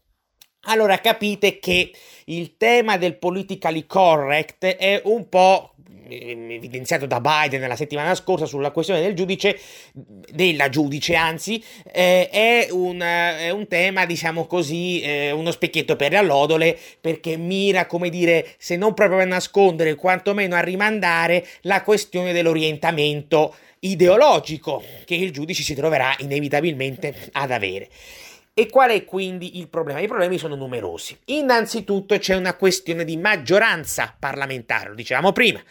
Allora 0.64 1.00
capite 1.00 1.60
che 1.60 1.92
il 2.26 2.58
tema 2.58 2.98
del 2.98 3.18
politically 3.18 3.86
correct 3.86 4.66
è 4.66 5.02
un 5.06 5.30
po' 5.30 5.76
evidenziato 6.10 7.06
da 7.06 7.22
Biden 7.22 7.68
la 7.68 7.76
settimana 7.76 8.16
scorsa 8.16 8.46
sulla 8.46 8.72
questione 8.72 9.02
del 9.02 9.14
giudice, 9.14 9.60
della 10.32 10.70
giudice 10.70 11.16
anzi, 11.16 11.64
eh, 11.92 12.30
è, 12.30 12.68
un, 12.72 13.00
è, 13.00 13.50
un, 13.50 13.68
tema, 13.68 14.06
diciamo 14.06 14.46
così, 14.46 15.02
eh, 15.02 15.32
uno 15.32 15.52
specchietto 15.52 15.96
per 15.96 16.12
le 16.12 16.18
allodole, 16.18 16.78
perché 17.00 17.38
mira, 17.38 17.86
come 17.86 18.10
dire, 18.10 18.54
se 18.58 18.76
non 18.76 18.94
proprio 18.94 19.20
a 19.20 19.26
nascondere, 19.26 19.96
quantomeno 19.96 20.56
a 20.56 20.62
rimandare 20.62 21.46
la 21.62 21.84
questione 21.84 22.34
dell'orientamento 22.34 23.56
ideologico 23.82 24.84
che 25.06 25.16
il 25.16 25.32
giudice 25.32 25.64
si 25.64 25.74
troverà 25.74 26.14
inevitabilmente 26.20 27.30
ad 27.34 27.52
avere. 27.52 27.88
E 28.60 28.68
qual 28.68 28.90
è 28.90 29.06
quindi 29.06 29.58
il 29.58 29.70
problema? 29.70 30.02
I 30.02 30.08
problemi 30.08 30.38
sono 30.38 30.56
numerosi. 30.56 31.18
Innanzitutto 31.28 32.18
c'è 32.18 32.36
una 32.36 32.56
questione 32.56 33.06
di 33.06 33.16
maggioranza 33.16 34.14
parlamentare, 34.20 34.90
lo 34.90 34.96
dicevamo 34.96 35.32
prima 35.32 35.64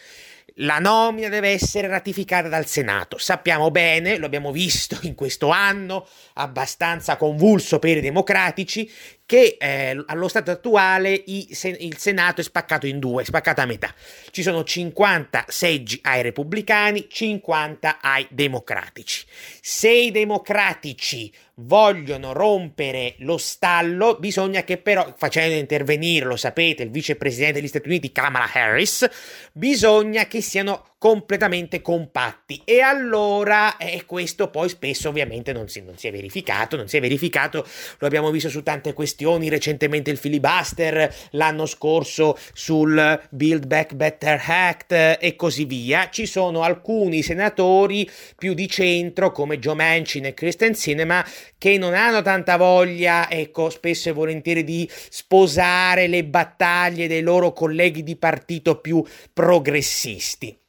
la 0.61 0.79
nomina 0.79 1.29
deve 1.29 1.49
essere 1.49 1.87
ratificata 1.87 2.49
dal 2.49 2.65
Senato. 2.65 3.17
Sappiamo 3.17 3.71
bene, 3.71 4.17
lo 4.17 4.25
abbiamo 4.25 4.51
visto 4.51 4.97
in 5.03 5.15
questo 5.15 5.49
anno 5.49 6.05
abbastanza 6.33 7.15
convulso 7.15 7.79
per 7.79 7.95
i 7.95 8.01
democratici, 8.01 8.91
che 9.29 9.57
eh, 9.59 10.03
allo 10.07 10.27
stato 10.27 10.49
attuale 10.49 11.13
i, 11.13 11.49
se, 11.51 11.67
il 11.67 11.99
Senato 11.99 12.41
è 12.41 12.43
spaccato 12.43 12.87
in 12.87 12.97
due, 12.97 13.23
spaccato 13.23 13.61
a 13.61 13.67
metà. 13.67 13.93
Ci 14.31 14.41
sono 14.41 14.63
50 14.63 15.45
seggi 15.47 15.99
ai 16.01 16.23
repubblicani, 16.23 17.05
50 17.07 17.99
ai 18.01 18.25
democratici. 18.31 19.27
Se 19.61 19.91
i 19.91 20.09
democratici 20.09 21.31
vogliono 21.57 22.33
rompere 22.33 23.17
lo 23.19 23.37
stallo, 23.37 24.17
bisogna 24.17 24.63
che 24.63 24.79
però, 24.79 25.13
facendo 25.15 25.55
intervenire, 25.55 26.25
lo 26.25 26.35
sapete, 26.35 26.81
il 26.81 26.89
vicepresidente 26.89 27.59
degli 27.59 27.67
Stati 27.67 27.87
Uniti 27.87 28.11
Kamala 28.11 28.49
Harris, 28.51 29.07
bisogna 29.51 30.25
che 30.25 30.41
siano 30.41 30.88
completamente 30.99 31.81
compatti 31.81 32.61
e 32.65 32.81
allora 32.81 33.77
eh, 33.77 34.03
questo 34.05 34.49
poi 34.49 34.67
spesso 34.67 35.07
ovviamente 35.07 35.53
non 35.53 35.69
si, 35.69 35.81
non 35.81 35.97
si, 35.97 36.09
è 36.09 36.11
verificato, 36.11 36.75
non 36.75 36.89
si 36.89 36.97
è 36.97 36.99
verificato, 36.99 37.65
lo 37.99 38.05
abbiamo 38.05 38.29
visto 38.31 38.49
su 38.49 38.61
tante 38.63 38.91
questioni, 38.91 39.47
recentemente 39.47 40.11
il 40.11 40.17
filibuster, 40.17 41.11
l'anno 41.31 41.65
scorso 41.65 42.37
sul 42.51 43.19
Build 43.29 43.65
Back 43.65 43.93
Better 43.93 44.43
Act 44.45 44.91
e 44.91 45.35
così 45.37 45.63
via, 45.63 46.09
ci 46.09 46.25
sono 46.25 46.63
alcuni 46.63 47.23
senatori 47.23 48.07
più 48.37 48.53
di 48.53 48.67
centro 48.67 49.31
come 49.31 49.57
Joe 49.57 49.75
Manchin 49.75 50.25
e 50.25 50.33
Kristen 50.33 50.75
Sinema 50.75 51.25
che 51.57 51.77
non 51.77 51.93
hanno 51.93 52.21
tanta 52.21 52.57
voglia, 52.57 53.29
ecco, 53.29 53.69
spesso 53.69 54.09
e 54.09 54.11
volentieri 54.11 54.65
di 54.65 54.89
sposare 55.09 56.07
le 56.07 56.25
battaglie 56.25 57.07
dei 57.07 57.21
loro 57.21 57.53
colleghi 57.53 58.03
di 58.03 58.17
partito 58.17 58.81
più 58.81 59.01
progressisti. 59.31 60.67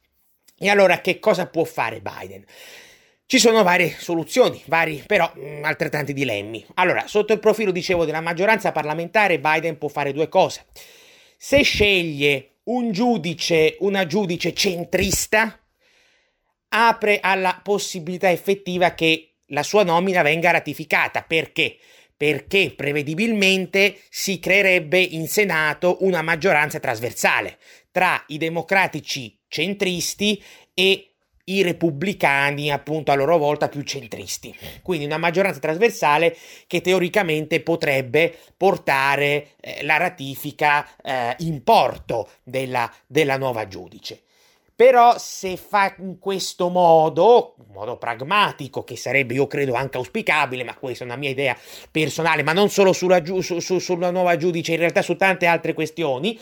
E 0.63 0.69
allora 0.69 1.01
che 1.01 1.17
cosa 1.17 1.47
può 1.47 1.63
fare 1.63 2.01
Biden? 2.01 2.45
Ci 3.25 3.39
sono 3.39 3.63
varie 3.63 3.95
soluzioni, 3.97 4.61
vari 4.67 5.03
però 5.07 5.31
mh, 5.33 5.39
mm, 5.39 5.63
altrettanti 5.63 6.13
dilemmi. 6.13 6.63
Allora, 6.75 7.07
sotto 7.07 7.33
il 7.33 7.39
profilo, 7.39 7.71
dicevo, 7.71 8.05
della 8.05 8.21
maggioranza 8.21 8.71
parlamentare, 8.71 9.39
Biden 9.39 9.79
può 9.79 9.87
fare 9.87 10.13
due 10.13 10.29
cose. 10.29 10.67
Se 11.35 11.63
sceglie 11.63 12.57
un 12.65 12.91
giudice, 12.91 13.77
una 13.79 14.05
giudice 14.05 14.53
centrista, 14.53 15.59
apre 16.67 17.19
alla 17.19 17.59
possibilità 17.63 18.29
effettiva 18.29 18.93
che 18.93 19.37
la 19.47 19.63
sua 19.63 19.81
nomina 19.81 20.21
venga 20.21 20.51
ratificata. 20.51 21.23
Perché? 21.23 21.77
Perché 22.15 22.71
prevedibilmente 22.75 23.97
si 24.11 24.37
creerebbe 24.37 24.99
in 24.99 25.27
Senato 25.27 25.97
una 26.01 26.21
maggioranza 26.21 26.79
trasversale 26.79 27.57
tra 27.89 28.23
i 28.27 28.37
democratici 28.37 29.40
centristi 29.51 30.41
e 30.73 31.07
i 31.43 31.61
repubblicani 31.61 32.71
appunto 32.71 33.11
a 33.11 33.15
loro 33.15 33.37
volta 33.37 33.67
più 33.67 33.81
centristi. 33.81 34.55
Quindi 34.81 35.05
una 35.05 35.17
maggioranza 35.17 35.59
trasversale 35.59 36.37
che 36.67 36.79
teoricamente 36.79 37.59
potrebbe 37.59 38.33
portare 38.55 39.49
eh, 39.59 39.83
la 39.83 39.97
ratifica 39.97 40.87
eh, 41.03 41.35
in 41.39 41.63
porto 41.63 42.29
della, 42.43 42.89
della 43.05 43.37
nuova 43.37 43.67
giudice. 43.67 44.21
Però 44.73 45.17
se 45.17 45.57
fa 45.57 45.93
in 45.99 46.17
questo 46.17 46.69
modo, 46.69 47.55
in 47.59 47.73
modo 47.73 47.97
pragmatico, 47.97 48.83
che 48.83 48.95
sarebbe 48.95 49.33
io 49.35 49.45
credo 49.45 49.73
anche 49.73 49.97
auspicabile, 49.97 50.63
ma 50.63 50.75
questa 50.75 51.03
è 51.03 51.07
una 51.07 51.17
mia 51.17 51.29
idea 51.29 51.55
personale, 51.91 52.41
ma 52.41 52.53
non 52.53 52.69
solo 52.69 52.91
sulla, 52.93 53.23
su, 53.23 53.59
su, 53.59 53.77
sulla 53.77 54.09
nuova 54.09 54.37
giudice, 54.37 54.71
in 54.71 54.79
realtà 54.79 55.03
su 55.03 55.15
tante 55.17 55.45
altre 55.45 55.73
questioni, 55.73 56.39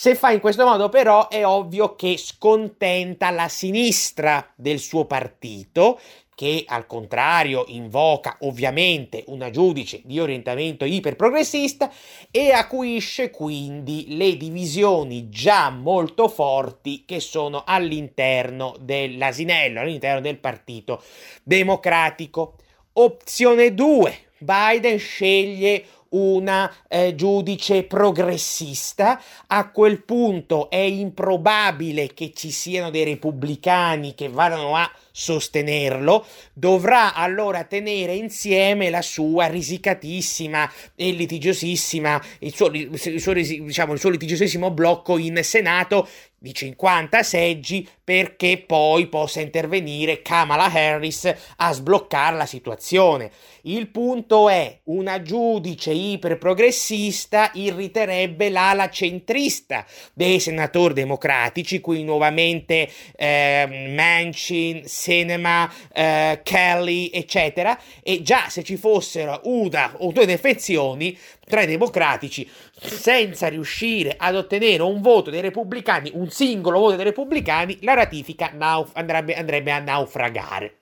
se 0.00 0.14
fa 0.14 0.30
in 0.30 0.40
questo 0.40 0.64
modo 0.64 0.88
però 0.88 1.28
è 1.28 1.44
ovvio 1.44 1.94
che 1.94 2.16
scontenta 2.16 3.28
la 3.28 3.48
sinistra 3.48 4.50
del 4.56 4.78
suo 4.78 5.04
partito, 5.04 6.00
che 6.34 6.64
al 6.66 6.86
contrario 6.86 7.66
invoca 7.68 8.38
ovviamente 8.40 9.24
una 9.26 9.50
giudice 9.50 10.00
di 10.04 10.18
orientamento 10.18 10.86
iperprogressista 10.86 11.92
e 12.30 12.50
acuisce 12.50 13.28
quindi 13.28 14.16
le 14.16 14.38
divisioni 14.38 15.28
già 15.28 15.68
molto 15.68 16.28
forti 16.28 17.04
che 17.04 17.20
sono 17.20 17.64
all'interno 17.66 18.76
dell'asinello, 18.80 19.80
all'interno 19.80 20.22
del 20.22 20.38
Partito 20.38 21.02
Democratico. 21.42 22.54
Opzione 22.94 23.74
2. 23.74 24.28
Biden 24.38 24.98
sceglie 24.98 25.84
una 26.10 26.72
eh, 26.88 27.14
giudice 27.14 27.84
progressista, 27.84 29.20
a 29.46 29.70
quel 29.70 30.02
punto 30.02 30.70
è 30.70 30.76
improbabile 30.76 32.12
che 32.14 32.32
ci 32.34 32.50
siano 32.50 32.90
dei 32.90 33.04
repubblicani 33.04 34.14
che 34.14 34.28
vadano 34.28 34.76
a 34.76 34.90
sostenerlo, 35.12 36.24
dovrà 36.52 37.14
allora 37.14 37.64
tenere 37.64 38.14
insieme 38.14 38.90
la 38.90 39.02
sua 39.02 39.46
risicatissima 39.46 40.70
e 40.94 41.10
litigiosissima, 41.12 42.22
il 42.40 42.54
suo, 42.54 42.68
il 42.68 43.20
suo, 43.20 43.32
diciamo, 43.32 43.92
il 43.92 43.98
suo 43.98 44.10
litigiosissimo 44.10 44.70
blocco 44.70 45.18
in 45.18 45.40
Senato 45.42 46.08
di 46.42 46.54
50 46.54 47.22
seggi 47.22 47.86
perché 48.02 48.64
poi 48.66 49.08
possa 49.08 49.40
intervenire 49.40 50.22
Kamala 50.22 50.72
Harris 50.72 51.32
a 51.56 51.72
sbloccare 51.72 52.34
la 52.34 52.46
situazione. 52.46 53.30
Il 53.62 53.88
punto 53.88 54.48
è 54.48 54.78
una 54.84 55.20
giudice 55.20 55.92
iperprogressista 55.92 57.50
irriterebbe 57.52 58.48
l'ala 58.48 58.88
centrista 58.88 59.84
dei 60.14 60.40
senatori 60.40 60.94
democratici, 60.94 61.80
qui 61.80 62.02
nuovamente 62.02 62.88
eh, 63.16 63.92
Manchin, 63.94 64.86
Cinema, 64.88 65.70
eh, 65.92 66.40
Kelly, 66.42 67.10
eccetera, 67.12 67.78
e 68.02 68.22
già 68.22 68.48
se 68.48 68.62
ci 68.62 68.78
fossero 68.78 69.42
una 69.44 69.92
o 69.98 70.10
due 70.10 70.24
defezioni 70.24 71.16
tra 71.50 71.62
i 71.62 71.66
democratici 71.66 72.48
senza 72.80 73.48
riuscire 73.48 74.14
ad 74.16 74.34
ottenere 74.34 74.82
un 74.82 75.00
voto 75.00 75.30
dei 75.30 75.40
repubblicani, 75.40 76.12
un 76.14 76.30
singolo 76.30 76.78
voto 76.78 76.96
dei 76.96 77.04
repubblicani, 77.04 77.78
la 77.82 77.94
ratifica 77.94 78.50
nauf- 78.54 78.96
andrebbe, 78.96 79.34
andrebbe 79.34 79.70
a 79.70 79.78
naufragare. 79.78 80.78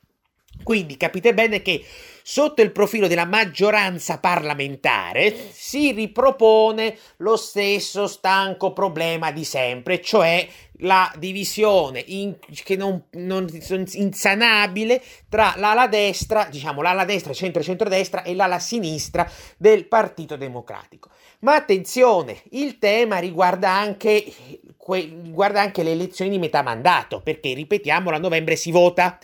Quindi 0.62 0.96
capite 0.96 1.34
bene 1.34 1.62
che 1.62 1.84
sotto 2.30 2.61
il 2.61 2.73
profilo 2.73 3.08
della 3.08 3.25
maggioranza 3.25 4.18
parlamentare 4.18 5.35
si 5.50 5.92
ripropone 5.92 6.94
lo 7.18 7.38
stesso 7.38 8.06
stanco 8.06 8.75
problema 8.75 9.32
di 9.32 9.44
sempre, 9.44 10.02
cioè 10.02 10.47
la 10.80 11.11
divisione 11.16 12.04
in, 12.08 12.37
che 12.64 12.76
non, 12.76 13.02
non, 13.12 13.49
insanabile 13.92 15.02
tra 15.26 15.54
l'ala 15.56 15.87
destra, 15.87 16.44
diciamo 16.50 16.82
l'ala 16.82 17.06
destra, 17.06 17.32
centro-centrodestra 17.32 18.23
e 18.23 18.35
l'ala 18.35 18.58
sinistra 18.58 19.26
del 19.56 19.87
Partito 19.87 20.37
Democratico. 20.37 21.08
Ma 21.40 21.54
attenzione, 21.54 22.42
il 22.50 22.78
tema 22.78 23.16
riguarda 23.20 23.70
anche, 23.70 24.23
riguarda 24.87 25.62
anche 25.62 25.82
le 25.82 25.92
elezioni 25.92 26.32
di 26.32 26.38
metà 26.38 26.62
mandato, 26.62 27.23
perché 27.23 27.54
ripetiamo, 27.54 28.11
a 28.11 28.18
novembre 28.18 28.54
si 28.54 28.70
vota 28.70 29.18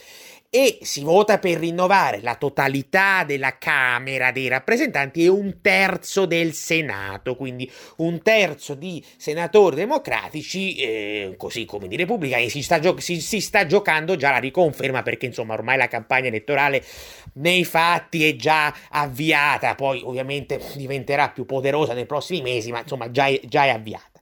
e 0.56 0.78
si 0.82 1.02
vota 1.02 1.40
per 1.40 1.58
rinnovare 1.58 2.20
la 2.22 2.36
totalità 2.36 3.24
della 3.24 3.58
Camera 3.58 4.30
dei 4.30 4.46
rappresentanti 4.46 5.24
e 5.24 5.28
un 5.28 5.60
terzo 5.60 6.26
del 6.26 6.52
Senato, 6.52 7.34
quindi 7.34 7.68
un 7.96 8.22
terzo 8.22 8.74
di 8.74 9.04
senatori 9.16 9.74
democratici, 9.74 10.76
eh, 10.76 11.34
così 11.36 11.64
come 11.64 11.88
di 11.88 11.96
repubblicani, 11.96 12.48
si 12.50 12.62
sta, 12.62 12.78
gio- 12.78 13.00
si, 13.00 13.20
si 13.20 13.40
sta 13.40 13.66
giocando 13.66 14.14
già 14.14 14.30
la 14.30 14.38
riconferma 14.38 15.02
perché 15.02 15.26
insomma 15.26 15.54
ormai 15.54 15.76
la 15.76 15.88
campagna 15.88 16.28
elettorale 16.28 16.84
nei 17.32 17.64
fatti 17.64 18.24
è 18.24 18.36
già 18.36 18.72
avviata, 18.90 19.74
poi 19.74 20.02
ovviamente 20.04 20.60
diventerà 20.76 21.30
più 21.30 21.46
poderosa 21.46 21.94
nei 21.94 22.06
prossimi 22.06 22.42
mesi, 22.42 22.70
ma 22.70 22.78
insomma 22.78 23.10
già 23.10 23.26
è, 23.26 23.40
già 23.42 23.64
è 23.64 23.70
avviata. 23.70 24.20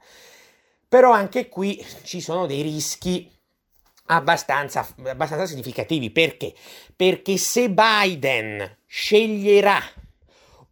Però 0.89 1.11
anche 1.11 1.51
qui 1.51 1.85
ci 2.05 2.23
sono 2.23 2.47
dei 2.47 2.63
rischi 2.63 3.32
abbastanza, 4.15 4.87
abbastanza 5.05 5.47
significativi. 5.47 6.11
Perché? 6.11 6.55
Perché 6.95 7.37
se 7.37 7.71
Biden 7.71 8.79
sceglierà 8.87 9.81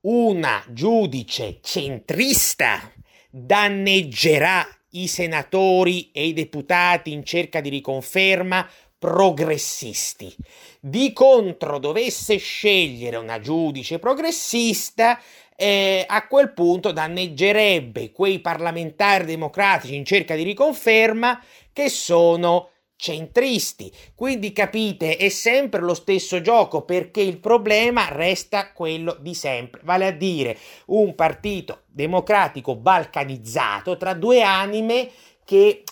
una 0.02 0.64
giudice 0.68 1.58
centrista, 1.62 2.92
danneggerà 3.30 4.66
i 4.90 5.06
senatori 5.06 6.10
e 6.12 6.26
i 6.26 6.32
deputati 6.32 7.12
in 7.12 7.24
cerca 7.24 7.60
di 7.60 7.68
riconferma 7.68 8.68
progressisti. 8.98 10.34
Di 10.78 11.12
contro 11.12 11.78
dovesse 11.78 12.36
scegliere 12.36 13.16
una 13.16 13.40
giudice 13.40 13.98
progressista, 13.98 15.18
eh, 15.56 16.04
a 16.06 16.26
quel 16.26 16.52
punto 16.52 16.90
danneggerebbe 16.90 18.12
quei 18.12 18.40
parlamentari 18.40 19.26
democratici 19.26 19.94
in 19.94 20.06
cerca 20.06 20.34
di 20.34 20.42
riconferma 20.42 21.42
che 21.72 21.90
sono 21.90 22.70
centristi. 23.00 23.90
Quindi 24.14 24.52
capite, 24.52 25.16
è 25.16 25.30
sempre 25.30 25.80
lo 25.80 25.94
stesso 25.94 26.40
gioco 26.42 26.82
perché 26.82 27.22
il 27.22 27.38
problema 27.38 28.08
resta 28.10 28.72
quello 28.72 29.16
di 29.18 29.34
sempre, 29.34 29.80
vale 29.84 30.06
a 30.06 30.12
dire 30.12 30.56
un 30.86 31.14
partito 31.14 31.82
democratico 31.86 32.76
balcanizzato 32.76 33.96
tra 33.96 34.12
due 34.12 34.42
anime 34.42 35.10
che 35.44 35.82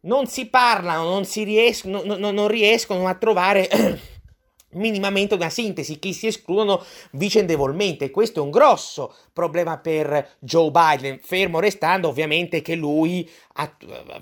non 0.00 0.26
si 0.26 0.46
parlano, 0.46 1.08
non, 1.08 1.24
si 1.24 1.42
riescono, 1.42 2.02
non, 2.04 2.20
non 2.20 2.48
riescono 2.48 3.08
a 3.08 3.14
trovare 3.14 3.68
minimamente 4.72 5.34
una 5.34 5.48
sintesi, 5.48 5.98
che 5.98 6.12
si 6.12 6.26
escludono 6.26 6.84
vicendevolmente. 7.12 8.10
Questo 8.10 8.40
è 8.40 8.42
un 8.42 8.50
grosso 8.50 9.14
problema 9.38 9.78
per 9.78 10.30
Joe 10.40 10.72
Biden, 10.72 11.20
fermo 11.22 11.60
restando 11.60 12.08
ovviamente 12.08 12.60
che 12.60 12.74
lui 12.74 13.28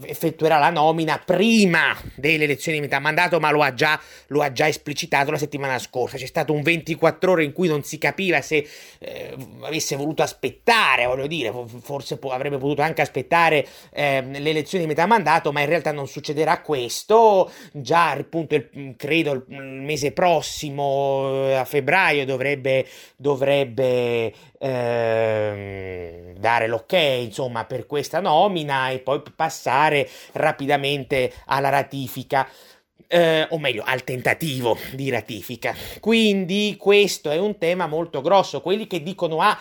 effettuerà 0.05 0.59
la 0.59 0.71
nomina 0.71 1.21
prima 1.23 1.95
delle 2.15 2.45
elezioni 2.45 2.79
di 2.79 2.85
metà 2.85 2.99
mandato, 2.99 3.39
ma 3.39 3.51
lo 3.51 3.63
ha, 3.63 3.75
già, 3.75 4.01
lo 4.29 4.43
ha 4.43 4.53
già 4.53 4.67
esplicitato 4.67 5.31
la 5.31 5.39
settimana 5.39 5.79
scorsa. 5.79 6.17
C'è 6.17 6.27
stato 6.27 6.53
un 6.53 6.63
24 6.63 7.33
ore 7.33 7.45
in 7.45 7.53
cui 7.53 7.69
non 7.69 7.83
si 7.83 7.99
capiva 7.99 8.41
se 8.41 8.67
eh, 8.99 9.37
avesse 9.63 9.97
voluto 9.97 10.23
aspettare, 10.23 11.07
voglio 11.07 11.27
dire, 11.27 11.53
forse 11.83 12.17
po- 12.17 12.31
avrebbe 12.31 12.57
potuto 12.59 12.83
anche 12.83 13.03
aspettare 13.03 13.67
eh, 13.93 14.23
le 14.23 14.51
elezioni 14.51 14.85
di 14.85 14.91
metà 14.91 15.07
mandato, 15.07 15.53
ma 15.53 15.61
in 15.61 15.67
realtà 15.67 15.93
non 15.93 16.07
succederà 16.07 16.61
questo. 16.61 17.51
Già 17.73 18.11
appunto 18.11 18.55
il, 18.55 18.95
credo 18.97 19.33
il 19.33 19.45
mese 19.49 20.13
prossimo, 20.13 21.47
eh, 21.49 21.55
a 21.55 21.65
febbraio, 21.65 22.25
dovrebbe, 22.25 22.87
dovrebbe 23.17 24.33
eh, 24.59 26.35
dare 26.39 26.67
l'ok 26.67 26.93
insomma 26.93 27.65
per 27.65 27.87
questa 27.87 28.21
nomina 28.21 28.91
e 28.91 28.99
poi 28.99 29.23
passare 29.35 30.09
rapidamente 30.33 31.33
alla 31.47 31.69
ratifica. 31.69 32.49
Eh, 33.09 33.47
o 33.50 33.59
meglio 33.61 33.85
al 33.87 34.02
tentativo 34.02 34.76
di 34.93 35.11
ratifica. 35.11 35.73
Quindi 36.00 36.76
questo 36.76 37.30
è 37.30 37.39
un 37.39 37.57
tema 37.57 37.87
molto 37.87 38.21
grosso. 38.21 38.61
Quelli 38.61 38.89
che 38.89 39.00
dicono 39.00 39.41
ah 39.41 39.57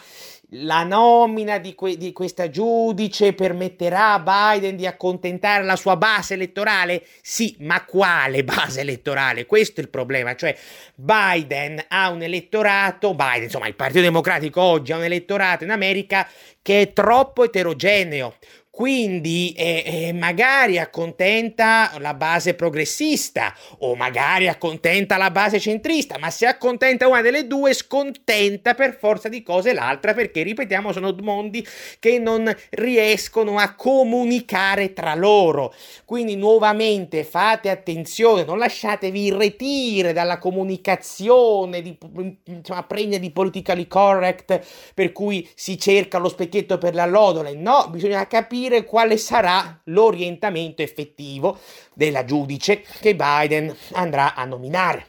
la 0.49 0.83
nomina 0.83 1.57
di, 1.57 1.73
que- 1.73 1.97
di, 1.97 2.11
questa 2.11 2.49
giudice 2.49 3.33
permetterà 3.33 4.13
a 4.13 4.19
Biden 4.19 4.75
di 4.75 4.85
accontentare 4.85 5.63
la 5.63 5.75
sua 5.75 5.97
base 5.97 6.35
elettorale? 6.35 7.03
Sì, 7.21 7.55
ma 7.59 7.83
quale 7.85 8.43
base 8.43 8.81
elettorale? 8.81 9.45
Questo 9.45 9.79
è 9.79 9.83
il 9.83 9.89
problema, 9.89 10.35
cioè 10.35 10.55
Biden 10.95 11.83
ha 11.87 12.09
un 12.09 12.21
elettorato, 12.21 13.13
Biden, 13.15 13.43
insomma 13.43 13.67
il 13.67 13.75
Partito 13.75 14.01
Democratico 14.01 14.61
oggi 14.61 14.91
ha 14.91 14.97
un 14.97 15.03
elettorato 15.03 15.63
in 15.63 15.71
America 15.71 16.27
che 16.61 16.81
è 16.81 16.93
troppo 16.93 17.43
eterogeneo, 17.43 18.35
quindi 18.75 19.53
eh, 19.55 19.83
eh, 19.85 20.11
magari 20.11 20.79
accontenta 20.79 21.93
la 21.99 22.13
base 22.13 22.55
progressista 22.55 23.55
o 23.77 23.95
magari 23.95 24.49
accontenta 24.49 25.15
la 25.15 25.31
base 25.31 25.61
centrista, 25.61 26.17
ma 26.17 26.29
se 26.29 26.45
accontenta 26.45 27.07
una 27.07 27.21
delle 27.21 27.47
due 27.47 27.73
scontenta 27.73 28.73
per 28.73 28.97
forza 28.99 29.29
di 29.29 29.43
cose 29.43 29.71
l'altra 29.71 30.13
perché 30.13 30.43
ripetiamo 30.43 30.91
sono 30.91 31.15
mondi 31.21 31.65
che 31.99 32.19
non 32.19 32.53
riescono 32.71 33.59
a 33.59 33.75
comunicare 33.75 34.91
tra 34.91 35.15
loro. 35.15 35.73
Quindi 36.03 36.35
nuovamente 36.35 37.23
fate 37.23 37.69
attenzione, 37.69 38.43
non 38.43 38.57
lasciatevi 38.57 39.23
irretire 39.23 40.11
dalla 40.11 40.37
comunicazione 40.37 41.81
di, 41.81 41.97
insomma, 42.43 42.83
pregna 42.83 43.19
di 43.19 43.31
politically 43.31 43.87
correct 43.87 44.59
per 44.93 45.13
cui 45.13 45.47
si 45.55 45.79
cerca 45.79 46.17
lo 46.17 46.27
specchietto 46.27 46.77
per 46.77 46.93
l'allodole. 46.93 47.53
No, 47.53 47.87
bisogna 47.89 48.27
capire 48.27 48.63
capire 48.65 48.83
quale 48.83 49.17
sarà 49.17 49.79
l'orientamento 49.85 50.81
effettivo 50.81 51.59
della 51.93 52.25
giudice 52.25 52.83
che 52.99 53.15
Biden 53.15 53.75
andrà 53.93 54.33
a 54.33 54.43
nominare. 54.45 55.07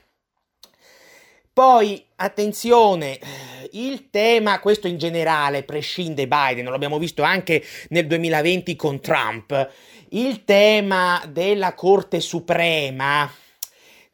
Poi, 1.53 2.05
attenzione, 2.16 3.19
il 3.73 4.11
tema, 4.11 4.61
questo 4.61 4.88
in 4.88 4.99
generale 4.99 5.62
prescinde 5.62 6.29
Biden, 6.29 6.66
lo 6.66 6.75
abbiamo 6.75 6.99
visto 6.99 7.23
anche 7.23 7.64
nel 7.88 8.07
2020 8.07 8.77
con 8.77 9.01
Trump, 9.01 9.71
il 10.11 10.45
tema 10.45 11.23
della 11.27 11.73
Corte 11.73 12.21
Suprema 12.21 13.31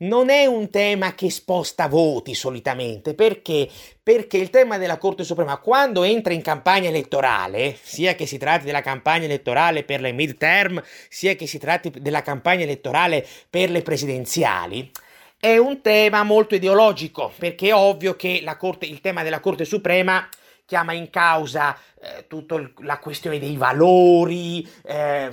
non 0.03 0.31
è 0.31 0.47
un 0.47 0.71
tema 0.71 1.15
che 1.15 1.31
sposta 1.31 1.89
voti 1.89 2.35
solitamente, 2.35 3.15
perché? 3.15 3.69
Perché 4.03 4.37
il 4.37 4.51
tema 4.51 4.79
della 4.79 4.99
Corte 4.99 5.25
Suprema, 5.25 5.59
quando 5.59 6.03
entra 6.03 6.33
in 6.33 6.43
campagna 6.43 6.89
elettorale, 6.89 7.77
sia 7.81 8.15
che 8.15 8.27
si 8.27 8.39
tratti 8.39 8.67
della 8.67 8.81
campagna 8.81 9.25
elettorale 9.25 9.85
per 9.85 10.01
le 10.01 10.13
midterm, 10.13 10.83
sia 11.09 11.35
che 11.35 11.47
si 11.47 11.59
tratti 11.59 11.91
della 11.99 12.23
campagna 12.23 12.65
elettorale 12.65 13.27
per 13.49 13.71
le 13.71 13.83
presidenziali, 13.83 14.91
è 15.39 15.57
un 15.57 15.81
tema 15.81 16.23
molto 16.23 16.55
ideologico, 16.55 17.33
perché 17.37 17.69
è 17.69 17.75
ovvio 17.75 18.15
che 18.15 18.43
Corte, 18.59 18.87
il 18.87 19.01
tema 19.01 19.23
della 19.23 19.41
Corte 19.41 19.65
Suprema 19.65 20.29
chiama 20.65 20.93
in 20.93 21.11
causa 21.11 21.77
eh, 22.01 22.27
tutta 22.27 22.61
la 22.79 22.99
questione 22.99 23.39
dei 23.39 23.57
valori 23.57 24.67
eh, 24.85 25.31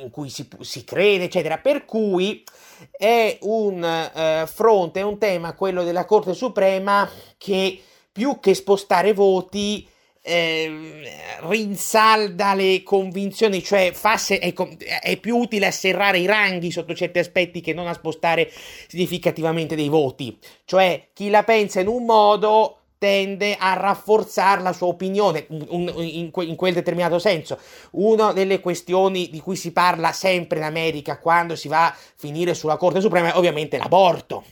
in 0.00 0.10
cui 0.10 0.28
si, 0.28 0.48
si, 0.60 0.84
crede, 0.84 1.24
eccetera. 1.24 1.58
Per 1.58 1.84
cui 1.84 2.44
è 2.90 3.38
un 3.42 3.82
eh, 3.82 4.46
fronte, 4.46 5.00
è 5.00 5.04
un 5.04 5.18
tema, 5.18 5.54
quello 5.54 5.82
della 5.82 6.04
Corte 6.04 6.34
Suprema, 6.34 7.08
che 7.38 7.80
più 8.12 8.38
che 8.40 8.54
spostare 8.54 9.12
voti 9.12 9.86
eh, 10.28 11.02
rinsalda 11.42 12.54
le 12.54 12.82
convinzioni, 12.82 13.62
cioè 13.62 13.92
se, 14.16 14.40
è, 14.40 14.52
è, 14.52 15.16
più 15.18 15.36
utile 15.36 15.66
asserrare 15.66 16.18
i 16.18 16.26
ranghi 16.26 16.72
sotto 16.72 16.94
certi 16.94 17.20
aspetti 17.20 17.60
che 17.60 17.72
non 17.72 17.86
a 17.86 17.92
spostare 17.92 18.50
significativamente 18.88 19.76
dei 19.76 19.88
voti. 19.88 20.36
Cioè 20.64 21.10
chi 21.12 21.30
la 21.30 21.44
pensa 21.44 21.78
in 21.78 21.86
un 21.86 22.04
modo 22.04 22.85
tende 22.98 23.56
a 23.58 23.74
rafforzare 23.74 24.62
la 24.62 24.72
sua 24.72 24.88
opinione 24.88 25.46
in, 25.48 26.30
quel 26.30 26.72
determinato 26.72 27.18
senso. 27.18 27.58
Una 27.92 28.32
delle 28.32 28.60
questioni 28.60 29.28
di 29.28 29.40
cui 29.40 29.56
si 29.56 29.72
parla 29.72 30.12
sempre 30.12 30.58
in 30.58 30.64
America 30.64 31.18
quando 31.18 31.56
si 31.56 31.68
va 31.68 31.86
a 31.86 31.96
finire 32.16 32.54
sulla 32.54 32.76
Corte 32.76 33.00
Suprema 33.00 33.32
è 33.32 33.36
ovviamente 33.36 33.76
l'aborto. 33.76 34.44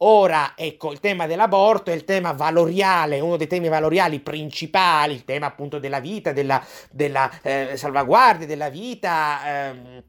Ora, 0.00 0.52
ecco, 0.56 0.92
il 0.92 1.00
tema 1.00 1.26
dell'aborto 1.26 1.90
è 1.90 1.94
il 1.94 2.04
tema 2.04 2.32
valoriale, 2.32 3.20
uno 3.20 3.38
dei 3.38 3.46
temi 3.46 3.68
valoriali 3.68 4.20
principali, 4.20 5.14
il 5.14 5.24
tema 5.24 5.46
appunto 5.46 5.78
della 5.78 6.00
vita, 6.00 6.32
della, 6.32 6.62
della 6.90 7.30
eh, 7.40 7.76
salvaguardia 7.76 8.46
della 8.46 8.68
vita. 8.68 9.40
Ehm, 9.46 10.02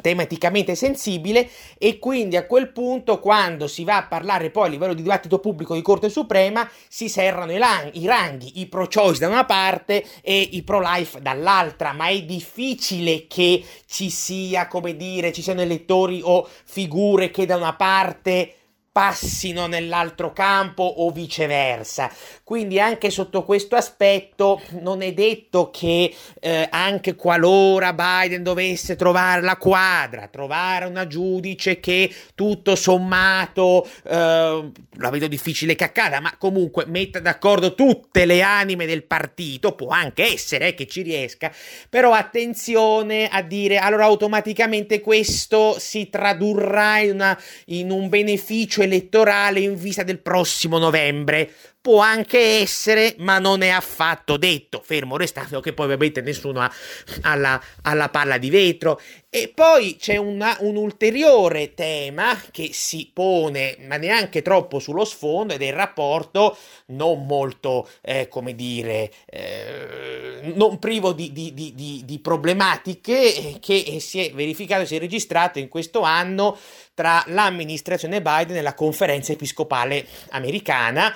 tematicamente 0.00 0.74
sensibile 0.74 1.48
e 1.78 1.98
quindi 1.98 2.36
a 2.36 2.46
quel 2.46 2.70
punto 2.72 3.20
quando 3.20 3.66
si 3.66 3.84
va 3.84 3.98
a 3.98 4.06
parlare 4.06 4.50
poi 4.50 4.66
a 4.66 4.70
livello 4.70 4.94
di 4.94 5.02
dibattito 5.02 5.38
pubblico 5.38 5.74
di 5.74 5.82
Corte 5.82 6.08
Suprema 6.08 6.68
si 6.88 7.08
serrano 7.08 7.52
i, 7.52 7.58
lang- 7.58 7.94
i 7.94 8.06
ranghi, 8.06 8.60
i 8.60 8.66
pro-choice 8.66 9.20
da 9.20 9.28
una 9.28 9.44
parte 9.44 10.04
e 10.22 10.40
i 10.40 10.62
pro-life 10.62 11.20
dall'altra, 11.20 11.92
ma 11.92 12.08
è 12.08 12.22
difficile 12.22 13.26
che 13.26 13.62
ci 13.86 14.10
sia, 14.10 14.66
come 14.66 14.96
dire, 14.96 15.32
ci 15.32 15.42
siano 15.42 15.60
elettori 15.60 16.20
o 16.22 16.48
figure 16.64 17.30
che 17.30 17.46
da 17.46 17.56
una 17.56 17.74
parte 17.74 18.54
passino 18.94 19.66
nell'altro 19.66 20.32
campo 20.32 20.84
o 20.84 21.10
viceversa. 21.10 22.08
Quindi 22.44 22.78
anche 22.78 23.10
sotto 23.10 23.42
questo 23.42 23.74
aspetto 23.74 24.62
non 24.82 25.02
è 25.02 25.12
detto 25.12 25.72
che 25.72 26.14
eh, 26.38 26.68
anche 26.70 27.16
qualora 27.16 27.92
Biden 27.92 28.44
dovesse 28.44 28.94
trovare 28.94 29.42
la 29.42 29.56
quadra, 29.56 30.28
trovare 30.28 30.84
una 30.84 31.08
giudice 31.08 31.80
che 31.80 32.08
tutto 32.36 32.76
sommato 32.76 33.84
eh, 34.04 34.70
la 34.98 35.10
vedo 35.10 35.26
difficile 35.26 35.74
che 35.74 35.82
accada, 35.82 36.20
ma 36.20 36.36
comunque 36.38 36.84
metta 36.86 37.18
d'accordo 37.18 37.74
tutte 37.74 38.24
le 38.26 38.42
anime 38.42 38.86
del 38.86 39.02
partito, 39.02 39.72
può 39.72 39.88
anche 39.88 40.22
essere 40.22 40.68
eh, 40.68 40.74
che 40.74 40.86
ci 40.86 41.02
riesca, 41.02 41.52
però 41.90 42.12
attenzione 42.12 43.26
a 43.26 43.42
dire 43.42 43.78
allora 43.78 44.04
automaticamente 44.04 45.00
questo 45.00 45.80
si 45.80 46.08
tradurrà 46.08 46.98
in, 46.98 47.14
una, 47.14 47.36
in 47.66 47.90
un 47.90 48.08
beneficio 48.08 48.82
elettorale 48.84 49.60
in 49.60 49.76
vista 49.76 50.02
del 50.02 50.20
prossimo 50.20 50.78
novembre. 50.78 51.50
Può 51.84 52.00
anche 52.00 52.38
essere, 52.38 53.14
ma 53.18 53.38
non 53.38 53.60
è 53.60 53.68
affatto 53.68 54.38
detto, 54.38 54.80
fermo 54.82 55.18
restando 55.18 55.60
che 55.60 55.74
poi 55.74 55.84
ovviamente 55.84 56.22
nessuno 56.22 56.62
ha, 56.62 56.72
ha, 57.20 57.34
la, 57.34 57.62
ha 57.82 57.92
la 57.92 58.08
palla 58.08 58.38
di 58.38 58.48
vetro. 58.48 58.98
E 59.28 59.52
poi 59.54 59.96
c'è 60.00 60.16
una, 60.16 60.56
un 60.60 60.76
ulteriore 60.76 61.74
tema 61.74 62.40
che 62.50 62.70
si 62.72 63.10
pone, 63.12 63.76
ma 63.86 63.98
neanche 63.98 64.40
troppo 64.40 64.78
sullo 64.78 65.04
sfondo, 65.04 65.52
ed 65.52 65.60
è 65.60 65.66
il 65.66 65.72
rapporto 65.74 66.56
non 66.86 67.26
molto, 67.26 67.86
eh, 68.00 68.28
come 68.28 68.54
dire, 68.54 69.10
eh, 69.26 70.52
non 70.54 70.78
privo 70.78 71.12
di, 71.12 71.32
di, 71.32 71.52
di, 71.52 72.02
di 72.02 72.18
problematiche 72.20 73.58
che 73.60 73.98
si 74.00 74.24
è 74.24 74.32
verificato, 74.32 74.86
si 74.86 74.96
è 74.96 74.98
registrato 74.98 75.58
in 75.58 75.68
questo 75.68 76.00
anno 76.00 76.56
tra 76.94 77.22
l'amministrazione 77.26 78.22
Biden 78.22 78.56
e 78.56 78.62
la 78.62 78.74
conferenza 78.74 79.32
episcopale 79.32 80.06
americana 80.30 81.14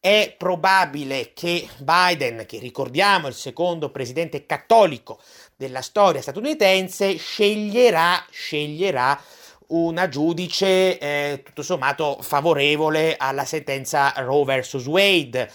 è 0.00 0.34
probabile 0.36 1.30
che 1.32 1.68
Biden, 1.78 2.44
che 2.44 2.58
ricordiamo 2.58 3.28
è 3.28 3.30
il 3.30 3.36
secondo 3.36 3.90
presidente 3.90 4.46
cattolico 4.46 5.20
della 5.54 5.80
storia 5.80 6.20
statunitense, 6.20 7.16
sceglierà, 7.16 8.26
sceglierà 8.28 9.18
una 9.68 10.08
giudice 10.08 10.98
eh, 10.98 11.42
tutto 11.44 11.62
sommato 11.62 12.18
favorevole 12.20 13.14
alla 13.16 13.44
sentenza 13.44 14.12
Roe 14.16 14.60
vs. 14.60 14.74
Wade 14.86 15.50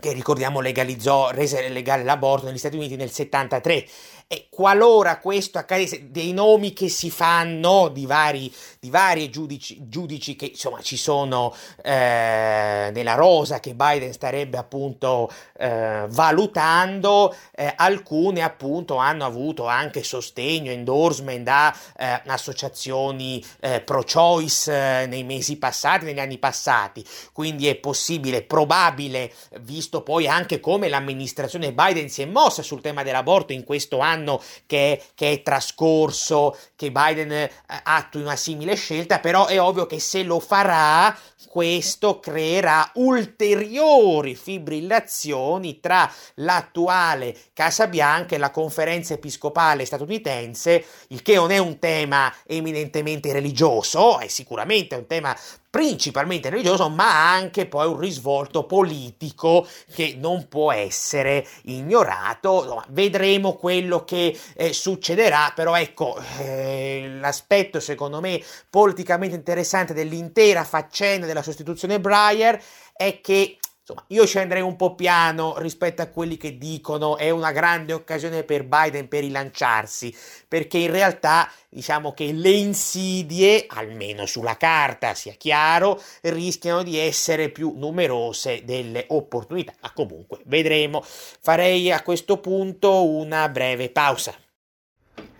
che 0.00 0.12
ricordiamo 0.12 0.60
legalizzò, 0.60 1.30
rese 1.30 1.68
legale 1.68 2.04
l'aborto 2.04 2.46
negli 2.46 2.56
Stati 2.56 2.76
Uniti 2.76 2.96
nel 2.96 3.10
73 3.10 3.86
e 4.32 4.46
qualora 4.48 5.18
questo 5.18 5.58
accadesse, 5.58 6.12
dei 6.12 6.32
nomi 6.32 6.72
che 6.72 6.88
si 6.88 7.10
fanno 7.10 7.88
di 7.88 8.06
vari, 8.06 8.54
di 8.78 8.88
vari 8.88 9.28
giudici, 9.28 9.88
giudici 9.88 10.36
che 10.36 10.46
insomma 10.46 10.80
ci 10.82 10.96
sono 10.96 11.52
eh, 11.82 12.90
nella 12.92 13.14
rosa 13.14 13.58
che 13.58 13.74
Biden 13.74 14.12
starebbe 14.12 14.56
appunto 14.56 15.28
eh, 15.58 16.04
valutando, 16.08 17.34
eh, 17.50 17.74
alcune 17.74 18.42
appunto 18.42 18.94
hanno 18.98 19.24
avuto 19.24 19.66
anche 19.66 20.04
sostegno, 20.04 20.70
endorsement 20.70 21.42
da 21.42 21.76
eh, 21.98 22.22
associazioni 22.26 23.44
eh, 23.58 23.80
pro-choice 23.80 25.02
eh, 25.02 25.06
nei 25.06 25.24
mesi 25.24 25.56
passati, 25.56 26.04
negli 26.04 26.20
anni 26.20 26.38
passati. 26.38 27.04
Quindi 27.32 27.66
è 27.66 27.74
possibile, 27.74 28.42
probabile, 28.42 29.32
visto 29.62 30.04
poi 30.04 30.28
anche 30.28 30.60
come 30.60 30.88
l'amministrazione 30.88 31.72
Biden 31.72 32.08
si 32.08 32.22
è 32.22 32.26
mossa 32.26 32.62
sul 32.62 32.80
tema 32.80 33.02
dell'aborto 33.02 33.52
in 33.52 33.64
questo 33.64 33.98
anno 33.98 34.18
anno 34.20 34.42
che, 34.66 35.02
che 35.14 35.32
è 35.32 35.42
trascorso, 35.42 36.56
che 36.76 36.92
Biden 36.92 37.32
eh, 37.32 37.50
attui 37.82 38.22
una 38.22 38.36
simile 38.36 38.74
scelta, 38.74 39.18
però 39.18 39.46
è 39.46 39.60
ovvio 39.60 39.86
che 39.86 39.98
se 39.98 40.22
lo 40.22 40.38
farà, 40.38 41.16
questo 41.48 42.20
creerà 42.20 42.90
ulteriori 42.94 44.34
fibrillazioni 44.34 45.80
tra 45.80 46.10
l'attuale 46.36 47.36
Casa 47.52 47.86
Bianca 47.86 48.34
e 48.34 48.38
la 48.38 48.50
conferenza 48.50 49.14
episcopale 49.14 49.84
statunitense, 49.84 50.84
il 51.08 51.22
che 51.22 51.34
non 51.34 51.50
è 51.50 51.58
un 51.58 51.78
tema 51.78 52.32
eminentemente 52.46 53.32
religioso, 53.32 54.18
è 54.18 54.28
sicuramente 54.28 54.94
un 54.94 55.06
tema 55.06 55.36
principalmente 55.70 56.50
religioso, 56.50 56.88
ma 56.88 57.32
anche 57.32 57.66
poi 57.66 57.86
un 57.86 57.98
risvolto 57.98 58.64
politico 58.64 59.66
che 59.94 60.16
non 60.18 60.48
può 60.48 60.72
essere 60.72 61.46
ignorato. 61.62 62.84
Vedremo 62.88 63.54
quello 63.54 64.04
che 64.04 64.36
eh, 64.56 64.72
succederà, 64.72 65.52
però 65.54 65.76
ecco, 65.76 66.20
eh, 66.40 67.08
l'aspetto 67.20 67.78
secondo 67.78 68.20
me 68.20 68.42
politicamente 68.68 69.36
interessante 69.36 69.94
dell'intera 69.94 70.64
faccenda 70.64 71.26
della 71.30 71.42
sostituzione 71.42 72.00
Breyer 72.00 72.60
è 72.94 73.20
che 73.20 73.58
Insomma, 73.90 74.04
io 74.08 74.24
scenderei 74.24 74.62
un 74.62 74.76
po' 74.76 74.94
piano 74.94 75.58
rispetto 75.58 76.00
a 76.00 76.06
quelli 76.06 76.36
che 76.36 76.56
dicono 76.56 77.16
è 77.16 77.30
una 77.30 77.50
grande 77.50 77.92
occasione 77.92 78.44
per 78.44 78.64
Biden 78.64 79.08
per 79.08 79.20
rilanciarsi, 79.20 80.14
perché 80.46 80.78
in 80.78 80.92
realtà 80.92 81.50
diciamo 81.68 82.12
che 82.12 82.30
le 82.32 82.50
insidie, 82.50 83.64
almeno 83.68 84.26
sulla 84.26 84.56
carta 84.56 85.14
sia 85.14 85.32
chiaro, 85.32 86.00
rischiano 86.22 86.84
di 86.84 86.98
essere 86.98 87.48
più 87.48 87.72
numerose 87.76 88.62
delle 88.64 89.06
opportunità. 89.08 89.72
Ma 89.80 89.92
comunque 89.92 90.40
vedremo. 90.44 91.02
Farei 91.02 91.90
a 91.90 92.02
questo 92.02 92.38
punto 92.38 93.04
una 93.08 93.48
breve 93.48 93.90
pausa. 93.90 94.32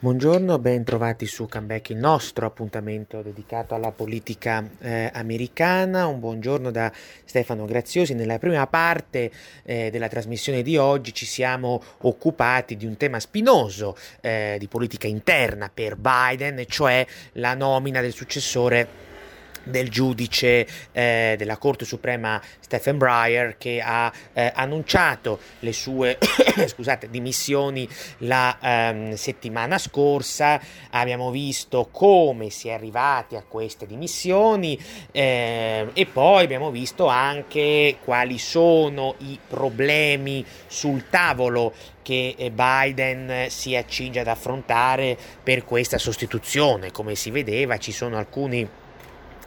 Buongiorno, 0.02 0.58
ben 0.58 0.82
trovati 0.82 1.26
su 1.26 1.46
Comeback, 1.46 1.90
il 1.90 1.98
nostro 1.98 2.46
appuntamento 2.46 3.20
dedicato 3.20 3.74
alla 3.74 3.92
politica 3.92 4.66
eh, 4.78 5.10
americana. 5.12 6.06
Un 6.06 6.20
buongiorno 6.20 6.70
da 6.70 6.90
Stefano 7.26 7.66
Graziosi. 7.66 8.14
Nella 8.14 8.38
prima 8.38 8.66
parte 8.66 9.30
eh, 9.62 9.90
della 9.90 10.08
trasmissione 10.08 10.62
di 10.62 10.78
oggi 10.78 11.12
ci 11.12 11.26
siamo 11.26 11.82
occupati 11.98 12.78
di 12.78 12.86
un 12.86 12.96
tema 12.96 13.20
spinoso 13.20 13.94
eh, 14.22 14.56
di 14.58 14.68
politica 14.68 15.06
interna 15.06 15.70
per 15.72 15.96
Biden, 15.96 16.64
cioè 16.66 17.06
la 17.32 17.52
nomina 17.52 18.00
del 18.00 18.14
successore 18.14 19.10
del 19.64 19.88
giudice 19.88 20.66
eh, 20.92 21.35
della 21.37 21.57
Corte 21.57 21.85
Suprema 21.85 22.40
Stephen 22.61 22.99
Breyer 22.99 23.57
che 23.59 23.81
ha 23.85 24.12
eh, 24.33 24.53
annunciato 24.55 25.38
le 25.61 25.73
sue 25.73 26.18
scusate, 26.66 27.11
dimissioni 27.11 27.88
la 28.18 28.57
ehm, 28.61 29.14
settimana 29.14 29.79
scorsa. 29.79 30.61
Abbiamo 30.90 31.31
visto 31.31 31.88
come 31.90 32.51
si 32.51 32.68
è 32.68 32.73
arrivati 32.73 33.37
a 33.37 33.44
queste 33.46 33.87
dimissioni 33.87 34.79
eh, 35.11 35.88
e 35.92 36.07
poi 36.07 36.44
abbiamo 36.44 36.70
visto 36.70 37.07
anche 37.07 37.96
quali 38.05 38.38
sono 38.38 39.14
i 39.18 39.38
problemi 39.46 40.44
sul 40.66 41.09
tavolo 41.09 41.73
che 42.03 42.35
eh, 42.37 42.51
Biden 42.51 43.46
si 43.51 43.77
accinge 43.77 44.20
ad 44.20 44.29
affrontare 44.29 45.16
per 45.42 45.64
questa 45.64 45.99
sostituzione. 45.99 46.90
Come 46.90 47.14
si 47.14 47.31
vedeva 47.31 47.79
ci 47.79 47.92
sono 47.92 48.16
alcuni 48.16 48.68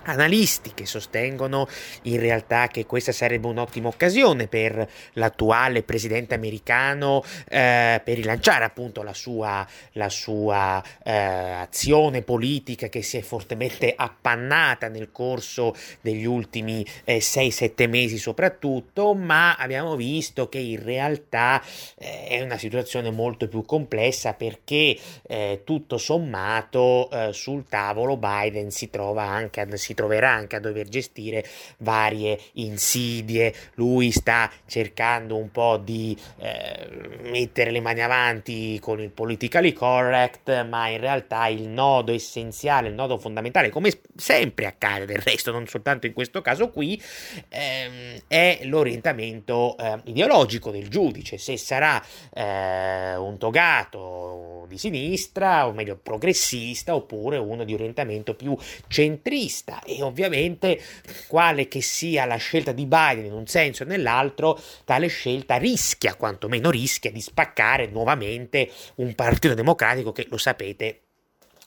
analisti 0.04 0.72
che 0.74 0.86
sostengono 0.86 1.68
in 2.04 2.20
realtà 2.20 2.68
che 2.68 2.86
questa 2.86 3.12
sarebbe 3.12 3.48
un'ottima 3.48 3.88
occasione 3.88 4.48
per 4.48 4.88
l'attuale 5.14 5.84
presidente 5.84 6.34
americano 6.34 7.24
eh, 7.48 8.02
per 8.04 8.16
rilanciare 8.16 8.66
appunto 8.66 9.04
la 9.04 9.14
sua, 9.14 9.66
la 9.94 10.10
sua 10.10 10.84
eh, 11.04 11.12
azione 11.14 12.22
politica 12.22 12.88
che 12.88 13.02
si 13.02 13.18
è 13.18 13.22
fortemente 13.22 13.94
appannata 13.96 14.88
nel 14.88 15.12
corso 15.12 15.76
degli 16.02 16.26
ultimi 16.26 16.86
eh, 17.04 17.18
6-7 17.18 17.90
mesi 17.90 18.18
soprattutto, 18.18 19.14
ma 19.14 19.56
abbiamo 19.56 19.96
visto 19.96 20.50
che 20.50 20.60
in 20.60 20.84
realtà 20.84 21.62
eh, 21.98 22.28
è 22.28 22.42
una 22.42 22.58
situazione 22.58 23.12
molto 23.12 23.48
più 23.48 23.66
complessa 23.66 24.34
perché 24.34 24.98
eh, 25.28 25.62
tutto 25.64 25.98
sommato 25.98 27.10
eh, 27.12 27.34
sul 27.34 27.66
tavolo 27.68 28.18
Biden 28.18 28.72
si 28.72 28.90
trova 28.90 29.24
anche 29.24 29.62
a 29.62 29.68
si 29.76 29.93
si 29.94 29.96
troverà 29.96 30.32
anche 30.32 30.56
a 30.56 30.60
dover 30.60 30.90
gestire 30.90 31.46
varie 31.78 32.40
insidie. 32.54 33.54
Lui 33.76 34.12
sta 34.12 34.52
cercando 34.66 35.38
un 35.38 35.52
po' 35.52 35.78
di 35.78 36.18
eh, 36.40 36.90
mettere 37.22 37.72
le 37.72 37.80
mani 37.80 38.02
avanti 38.02 38.80
con 38.80 39.00
il 39.00 39.12
politically 39.12 39.72
correct, 39.74 40.66
ma 40.66 40.90
in 40.90 41.00
realtà 41.00 41.48
il 41.48 41.68
nodo 41.68 42.12
essenziale, 42.12 42.90
il 42.90 42.96
nodo 42.96 43.18
fondamentale, 43.18 43.70
come 43.70 43.92
sempre 44.16 44.66
accade 44.66 45.06
del 45.06 45.20
resto, 45.20 45.52
non 45.52 45.68
soltanto 45.68 46.08
in 46.08 46.14
questo 46.14 46.42
caso 46.42 46.70
qui, 46.70 47.02
ehm, 47.50 48.22
è 48.28 48.62
l'orientamento 48.64 49.78
eh, 49.78 50.00
ideologico 50.06 50.72
del 50.72 50.90
giudice. 50.90 51.38
Se 51.38 51.58
sarà 51.58 52.04
eh, 52.34 53.16
un 53.16 53.38
togato 53.38 54.66
di 54.68 54.78
sinistra, 54.78 55.68
o 55.68 55.72
meglio 55.72 56.00
progressista, 56.02 56.96
oppure 56.96 57.38
uno 57.38 57.64
di 57.64 57.74
orientamento 57.74 58.34
più 58.34 58.58
centrista. 58.88 59.82
E 59.86 60.02
ovviamente, 60.02 60.80
quale 61.28 61.68
che 61.68 61.82
sia 61.82 62.26
la 62.26 62.38
scelta 62.38 62.72
di 62.72 62.86
Biden 62.86 63.26
in 63.26 63.34
un 63.34 63.48
senso 63.48 63.84
o 63.84 63.86
nell'altro, 63.86 64.60
tale 64.86 65.08
scelta 65.08 65.58
rischia, 65.58 66.16
quantomeno 66.16 66.70
rischia, 66.70 67.12
di 67.12 67.22
spaccare 67.22 67.88
nuovamente 67.88 68.70
un 68.96 69.14
partito 69.16 69.54
democratico 69.54 70.12
che, 70.12 70.28
lo 70.30 70.38
sapete, 70.38 71.03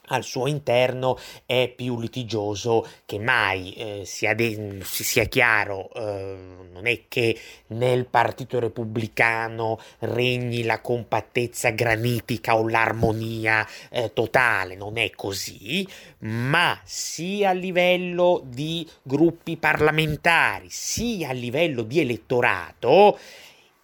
al 0.07 0.23
suo 0.23 0.47
interno 0.47 1.17
è 1.45 1.71
più 1.75 1.99
litigioso 1.99 2.87
che 3.05 3.19
mai, 3.19 3.73
eh, 3.73 4.01
sia, 4.05 4.33
de- 4.33 4.79
sia, 4.83 5.25
chiaro, 5.25 5.89
eh, 5.93 6.37
non 6.71 6.85
è 6.85 7.01
che 7.07 7.37
nel 7.67 8.05
Partito 8.05 8.59
Repubblicano 8.59 9.79
regni 9.99 10.63
la 10.63 10.79
compattezza 10.79 11.69
granitica 11.71 12.55
o 12.57 12.67
l'armonia 12.67 13.67
eh, 13.89 14.13
totale, 14.13 14.75
non 14.75 14.97
è 14.97 15.09
così, 15.11 15.87
ma 16.19 16.79
sia 16.83 17.49
a 17.49 17.53
livello 17.53 18.41
di 18.45 18.87
gruppi 19.01 19.57
parlamentari, 19.57 20.67
sia 20.69 21.29
a 21.29 21.33
livello 21.33 21.83
di 21.83 21.99
elettorato, 21.99 23.17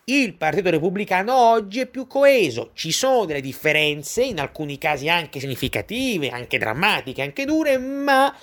il 0.05 0.33
Partito 0.33 0.69
Repubblicano 0.69 1.33
oggi 1.33 1.79
è 1.79 1.85
più 1.85 2.07
coeso, 2.07 2.71
ci 2.73 2.91
sono 2.91 3.23
delle 3.23 3.39
differenze, 3.39 4.21
in 4.23 4.39
alcuni 4.39 4.77
casi 4.77 5.07
anche 5.07 5.39
significative, 5.39 6.29
anche 6.29 6.57
drammatiche, 6.57 7.21
anche 7.21 7.45
dure, 7.45 7.77
ma 7.77 8.35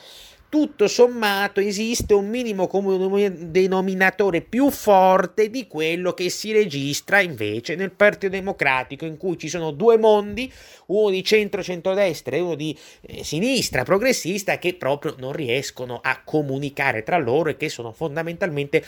tutto 0.50 0.88
sommato 0.88 1.60
esiste 1.60 2.12
un 2.12 2.28
minimo 2.28 2.66
comune 2.66 3.50
denominatore 3.52 4.40
più 4.40 4.68
forte 4.68 5.48
di 5.48 5.68
quello 5.68 6.12
che 6.12 6.28
si 6.28 6.50
registra 6.50 7.20
invece 7.20 7.76
nel 7.76 7.92
Partito 7.92 8.32
Democratico, 8.32 9.06
in 9.06 9.16
cui 9.16 9.38
ci 9.38 9.48
sono 9.48 9.70
due 9.70 9.96
mondi, 9.96 10.52
uno 10.86 11.10
di 11.10 11.22
centro-centrodestra 11.22 12.34
e 12.34 12.40
uno 12.40 12.56
di 12.56 12.76
eh, 13.02 13.22
sinistra 13.22 13.84
progressista, 13.84 14.58
che 14.58 14.74
proprio 14.74 15.14
non 15.18 15.32
riescono 15.32 16.00
a 16.02 16.20
comunicare 16.24 17.04
tra 17.04 17.16
loro 17.16 17.50
e 17.50 17.56
che 17.56 17.68
sono 17.68 17.92
fondamentalmente 17.92 18.84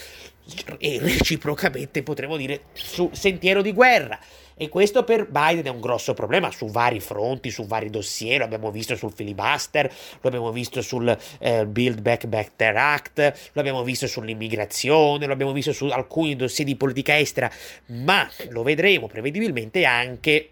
e 0.78 0.98
reciprocamente, 1.00 2.02
potremmo 2.02 2.36
dire, 2.36 2.62
sul 2.72 3.10
sentiero 3.12 3.62
di 3.62 3.72
guerra. 3.72 4.18
E 4.54 4.68
questo 4.68 5.04
per 5.04 5.28
Biden 5.28 5.64
è 5.64 5.68
un 5.68 5.80
grosso 5.80 6.14
problema 6.14 6.50
su 6.50 6.66
vari 6.68 7.00
fronti, 7.00 7.50
su 7.50 7.66
vari 7.66 7.90
dossier, 7.90 8.38
lo 8.38 8.44
abbiamo 8.44 8.70
visto 8.70 8.96
sul 8.96 9.12
filibuster, 9.12 9.92
lo 10.20 10.28
abbiamo 10.28 10.52
visto 10.52 10.82
sul 10.82 11.16
eh, 11.38 11.66
Build 11.66 12.00
Back 12.00 12.26
Better 12.26 12.76
Act, 12.76 13.50
lo 13.52 13.60
abbiamo 13.60 13.82
visto 13.82 14.06
sull'immigrazione, 14.06 15.26
lo 15.26 15.32
abbiamo 15.32 15.52
visto 15.52 15.72
su 15.72 15.86
alcuni 15.86 16.36
dossier 16.36 16.66
di 16.66 16.76
politica 16.76 17.18
estera, 17.18 17.50
ma 17.86 18.28
lo 18.50 18.62
vedremo 18.62 19.06
prevedibilmente 19.06 19.84
anche 19.84 20.48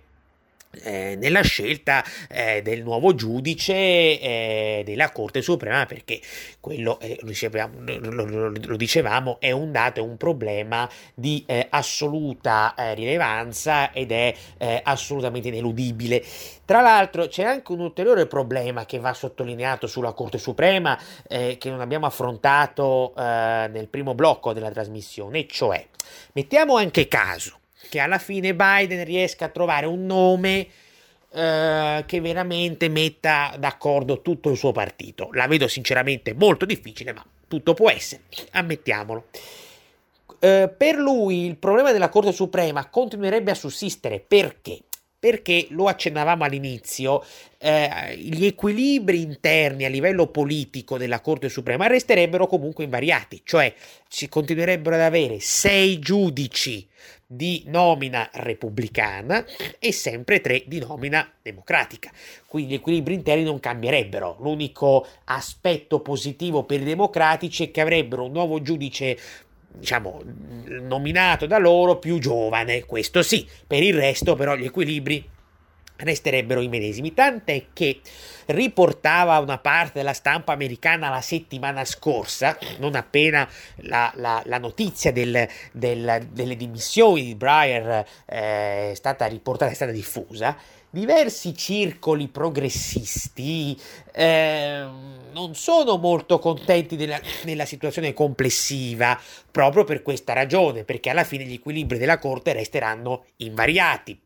eh, 0.83 1.17
nella 1.19 1.43
scelta 1.43 2.05
eh, 2.29 2.63
del 2.63 2.83
nuovo 2.83 3.15
giudice 3.15 3.75
eh, 3.75 4.83
della 4.85 5.11
Corte 5.11 5.43
Suprema 5.43 5.85
perché 5.85 6.21
quello 6.61 7.01
eh, 7.01 7.19
lo, 7.23 8.25
lo, 8.25 8.53
lo, 8.55 8.77
dicevamo 8.77 9.39
è 9.41 9.51
un 9.51 9.73
dato, 9.73 9.99
è 10.01 10.03
un 10.03 10.17
problema 10.17 10.89
di 11.15 11.43
eh, 11.47 11.67
assoluta 11.71 12.75
eh, 12.77 12.95
rilevanza 12.95 13.93
ed 13.93 14.13
è 14.13 14.35
assolutamente 14.83 15.49
ineludibile. 15.49 16.23
Tra 16.65 16.81
l'altro 16.81 17.27
c'è 17.27 17.43
anche 17.43 17.73
un 17.73 17.81
ulteriore 17.81 18.27
problema 18.27 18.87
che 18.87 18.99
va 18.99 19.13
sottolineato 19.13 19.87
sulla 19.87 20.13
Corte 20.13 20.39
Suprema 20.39 20.99
che 21.27 21.59
non 21.65 21.81
abbiamo 21.81 22.07
affrontato 22.07 23.13
nel 23.17 23.89
primo 23.89 24.15
blocco 24.15 24.53
della 24.53 24.71
trasmissione, 24.71 25.47
cioè 25.47 25.85
mettiamo 26.33 26.77
anche 26.77 27.09
caso 27.09 27.60
che 27.91 27.99
alla 27.99 28.19
fine 28.19 28.55
Biden 28.55 29.05
riesca 29.05 29.47
a 29.47 29.49
trovare 29.49 29.85
un 29.85 30.07
nome 30.07 30.67
eh, 31.33 32.05
che 32.07 32.21
veramente 32.23 32.89
metta 32.89 33.55
d'accordo 33.59 34.23
tutto 34.23 34.49
il 34.49 34.57
suo 34.57 34.73
partito. 34.73 35.29
La 35.33 35.47
vedo 35.47 35.69
sinceramente 35.69 36.33
molto 36.33 36.65
difficile, 36.65 37.13
ma 37.13 37.23
tutto 37.47 37.75
può 37.75 37.91
essere, 37.91 38.23
ammettiamolo. 38.53 39.27
Eh, 40.39 40.73
per 40.75 40.97
lui 40.97 41.45
il 41.45 41.57
problema 41.57 41.93
della 41.93 42.09
Corte 42.09 42.33
Suprema 42.33 42.89
continuerebbe 42.89 43.51
a 43.51 43.55
sussistere 43.55 44.21
perché? 44.21 44.81
perché 45.21 45.67
lo 45.71 45.87
accennavamo 45.87 46.45
all'inizio, 46.45 47.23
eh, 47.59 48.17
gli 48.17 48.47
equilibri 48.47 49.21
interni 49.21 49.85
a 49.85 49.91
livello 49.91 50.29
politico 50.29 50.97
della 50.97 51.21
Corte 51.21 51.51
Suprema 51.51 51.87
resterebbero 51.87 52.47
comunque 52.47 52.85
invariati, 52.85 53.43
cioè 53.45 53.73
si 54.09 54.31
continuerebbero 54.31 54.95
ad 54.95 55.03
avere 55.03 55.39
sei 55.39 55.99
giudici 55.99 56.89
di 57.33 57.63
nomina 57.67 58.29
repubblicana 58.33 59.45
e 59.79 59.93
sempre 59.93 60.41
tre 60.41 60.65
di 60.67 60.81
nomina 60.81 61.31
democratica. 61.41 62.11
Quindi 62.47 62.73
gli 62.73 62.75
equilibri 62.75 63.15
interni 63.15 63.45
non 63.45 63.61
cambierebbero. 63.61 64.39
L'unico 64.41 65.07
aspetto 65.27 66.01
positivo 66.01 66.65
per 66.65 66.81
i 66.81 66.85
democratici 66.85 67.65
è 67.65 67.71
che 67.71 67.83
avrebbero 67.83 68.25
un 68.25 68.33
nuovo 68.33 68.61
giudice 68.63 69.17
diciamo, 69.73 70.23
nominato 70.81 71.47
da 71.47 71.59
loro 71.59 71.99
più 71.99 72.19
giovane, 72.19 72.85
questo 72.85 73.23
sì, 73.23 73.47
per 73.65 73.85
il 73.85 73.95
resto 73.95 74.35
però 74.35 74.57
gli 74.57 74.65
equilibri 74.65 75.25
resterebbero 76.01 76.61
i 76.61 76.69
medesimi, 76.69 77.15
tant'è 77.15 77.67
che 77.73 78.01
riportava 78.47 79.39
una 79.39 79.59
parte 79.59 79.99
della 79.99 80.13
stampa 80.13 80.53
americana 80.53 81.09
la 81.09 81.21
settimana 81.21 81.85
scorsa, 81.85 82.59
non 82.79 82.95
appena 82.95 83.49
la, 83.77 84.13
la, 84.17 84.43
la 84.45 84.59
notizia 84.59 85.13
del, 85.13 85.49
del, 85.73 86.29
delle 86.33 86.57
dimissioni 86.57 87.25
di 87.25 87.35
Breyer 87.35 88.05
eh, 88.27 88.91
è 88.91 88.95
stata 88.95 89.27
riportata, 89.27 89.71
è 89.71 89.75
stata 89.75 89.93
diffusa, 89.93 90.57
diversi 90.91 91.57
circoli 91.57 92.27
progressisti 92.29 93.79
eh, 94.13 94.85
non 95.33 95.55
sono 95.55 95.97
molto 95.97 96.41
contenti 96.41 96.97
della, 96.97 97.21
della, 97.45 97.65
situazione 97.65 98.13
complessiva 98.13 99.19
proprio 99.51 99.85
per 99.85 100.03
questa 100.03 100.33
ragione, 100.33 100.83
perché 100.85 101.11
alla 101.11 101.25
fine 101.25 101.45
gli 101.45 101.55
equilibri 101.55 101.99
della 101.99 102.19
Corte 102.19 102.53
resteranno 102.53 103.25
invariati. 103.37 104.21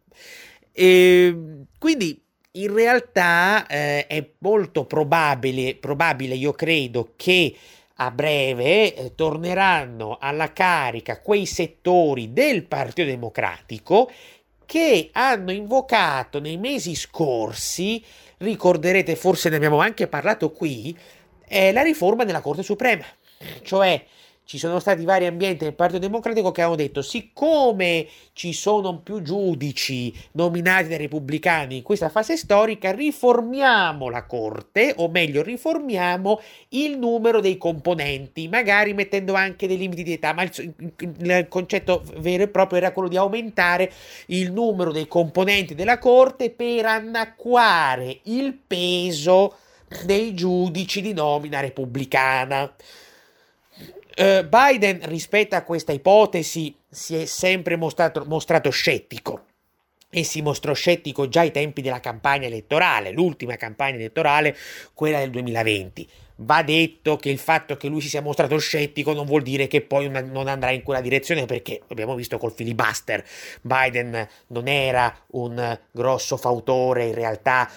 E, 0.77 1.37
quindi 1.79 2.21
in 2.53 2.73
realtà 2.73 3.67
eh, 3.67 4.07
è 4.07 4.29
molto 4.39 4.85
probabile, 4.85 5.77
probabile, 5.77 6.35
io 6.35 6.53
credo, 6.53 7.13
che 7.17 7.55
a 7.99 8.11
breve 8.11 8.95
eh, 8.95 9.15
torneranno 9.15 10.19
alla 10.21 10.53
carica 10.53 11.21
quei 11.21 11.47
settori 11.47 12.33
del 12.33 12.65
Partito 12.65 13.07
Democratico 13.07 14.11
che 14.67 15.11
hanno 15.13 15.53
invocato 15.53 16.41
nei 16.41 16.57
mesi 16.57 16.97
scorsi, 16.97 18.03
ricorderete, 18.39 19.15
forse 19.15 19.49
ne 19.49 19.57
abbiamo 19.57 19.79
anche 19.79 20.09
parlato 20.09 20.51
qui, 20.51 20.97
eh, 21.47 21.71
la 21.73 21.83
riforma 21.83 22.25
della 22.25 22.41
Corte 22.41 22.63
Suprema, 22.63 23.05
cioè 23.63 24.05
ci 24.45 24.59
sono 24.59 24.79
stati 24.79 25.05
vari 25.05 25.27
ambienti 25.27 25.65
del 25.65 25.75
Partito 25.75 26.01
Democratico 26.01 26.53
che 26.53 26.61
hanno 26.61 26.75
detto 26.75 27.01
siccome 27.01 28.07
ci 28.35 28.53
sono 28.53 28.99
più 28.99 29.23
giudici 29.23 30.13
nominati 30.33 30.89
dai 30.89 30.99
repubblicani 30.99 31.79
in 31.79 31.83
questa 31.83 32.11
fase 32.11 32.37
storica 32.37 32.93
riformiamo 32.93 34.11
la 34.11 34.25
Corte 34.25 34.93
o 34.99 35.09
meglio 35.09 35.43
riformiamo 35.43 36.41
il 36.71 36.99
numero 36.99 37.41
dei 37.41 37.57
componenti 37.57 38.47
magari 38.49 38.93
mettendo 38.93 39.33
anche 39.33 39.67
dei 39.67 39.79
limiti 39.79 40.03
di 40.03 40.13
età 40.13 40.35
ma 40.35 40.43
il, 40.43 40.75
il 40.99 41.47
concetto 41.49 42.03
vero 42.19 42.43
e 42.43 42.49
proprio 42.49 42.79
era 42.79 42.93
quello 42.93 43.09
di 43.09 43.17
aumentare 43.17 43.91
il 44.27 44.53
numero 44.53 44.93
dei 44.93 45.09
componenti 45.09 45.75
della 45.75 45.99
Corte 45.99 46.51
per 46.51 46.85
annacquare 46.85 48.21
il 48.25 48.53
peso 48.55 49.57
dei 50.05 50.35
giudici 50.35 51.01
di 51.01 51.13
nomina 51.13 51.61
repubblicana. 51.61 52.73
Uh, 54.17 54.47
Biden 54.49 55.01
rispetto 55.03 55.57
a 55.57 55.63
questa 55.63 55.93
ipotesi 55.93 56.75
si 56.89 57.17
è 57.17 57.25
sempre 57.25 57.77
mostrato, 57.77 58.25
mostrato 58.27 58.71
scettico 58.71 59.47
e 60.09 60.23
si 60.23 60.41
mostrò 60.41 60.73
scettico 60.73 61.29
già 61.29 61.41
ai 61.41 61.51
tempi 61.51 61.83
della 61.83 61.99
campagna 61.99 62.47
elettorale, 62.47 63.11
l'ultima 63.11 63.57
campagna 63.57 63.97
elettorale, 63.97 64.57
quella 64.95 65.19
del 65.19 65.31
2020. 65.31 66.09
Va 66.37 66.63
detto 66.63 67.17
che 67.17 67.31
il 67.31 67.39
fatto 67.39 67.77
che 67.77 67.89
lui 67.89 68.01
si 68.01 68.09
sia 68.09 68.21
mostrato 68.21 68.59
scettico 68.59 69.13
non 69.13 69.25
vuol 69.27 69.43
dire 69.43 69.67
che 69.67 69.83
poi 69.83 70.09
non 70.09 70.49
andrà 70.49 70.71
in 70.71 70.83
quella 70.83 71.01
direzione 71.01 71.47
perché 71.47 71.83
abbiamo 71.89 72.15
visto 72.15 72.39
col 72.39 72.53
filibuster 72.53 73.25
Biden 73.61 74.27
non 74.49 74.67
era 74.67 75.15
un 75.33 75.79
grosso 75.93 76.37
fautore 76.37 77.07
in 77.07 77.15
realtà 77.15 77.71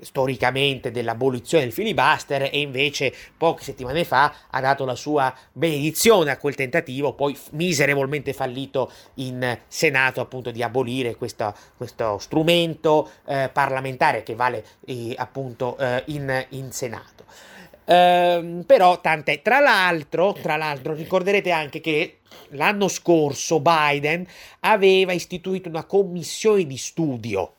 storicamente 0.00 0.90
dell'abolizione 0.90 1.64
del 1.64 1.72
filibuster 1.72 2.48
e 2.50 2.60
invece 2.60 3.12
poche 3.36 3.64
settimane 3.64 4.04
fa 4.04 4.34
ha 4.48 4.60
dato 4.60 4.84
la 4.84 4.94
sua 4.94 5.34
benedizione 5.52 6.30
a 6.30 6.38
quel 6.38 6.54
tentativo 6.54 7.12
poi 7.12 7.38
miserevolmente 7.50 8.32
fallito 8.32 8.90
in 9.14 9.58
Senato 9.68 10.20
appunto 10.20 10.50
di 10.50 10.62
abolire 10.62 11.16
questo, 11.16 11.54
questo 11.76 12.18
strumento 12.18 13.10
eh, 13.26 13.50
parlamentare 13.52 14.22
che 14.22 14.34
vale 14.34 14.64
eh, 14.86 15.14
appunto 15.16 15.76
eh, 15.78 16.02
in, 16.06 16.46
in 16.50 16.72
Senato. 16.72 17.51
Ehm, 17.84 18.62
però 18.64 19.00
tant'è. 19.00 19.42
Tra 19.42 19.60
l'altro, 19.60 20.32
tra 20.32 20.56
l'altro, 20.56 20.94
ricorderete 20.94 21.50
anche 21.50 21.80
che 21.80 22.18
l'anno 22.50 22.88
scorso 22.88 23.60
Biden 23.60 24.26
aveva 24.60 25.12
istituito 25.12 25.68
una 25.68 25.84
commissione 25.84 26.66
di 26.66 26.76
studio 26.76 27.54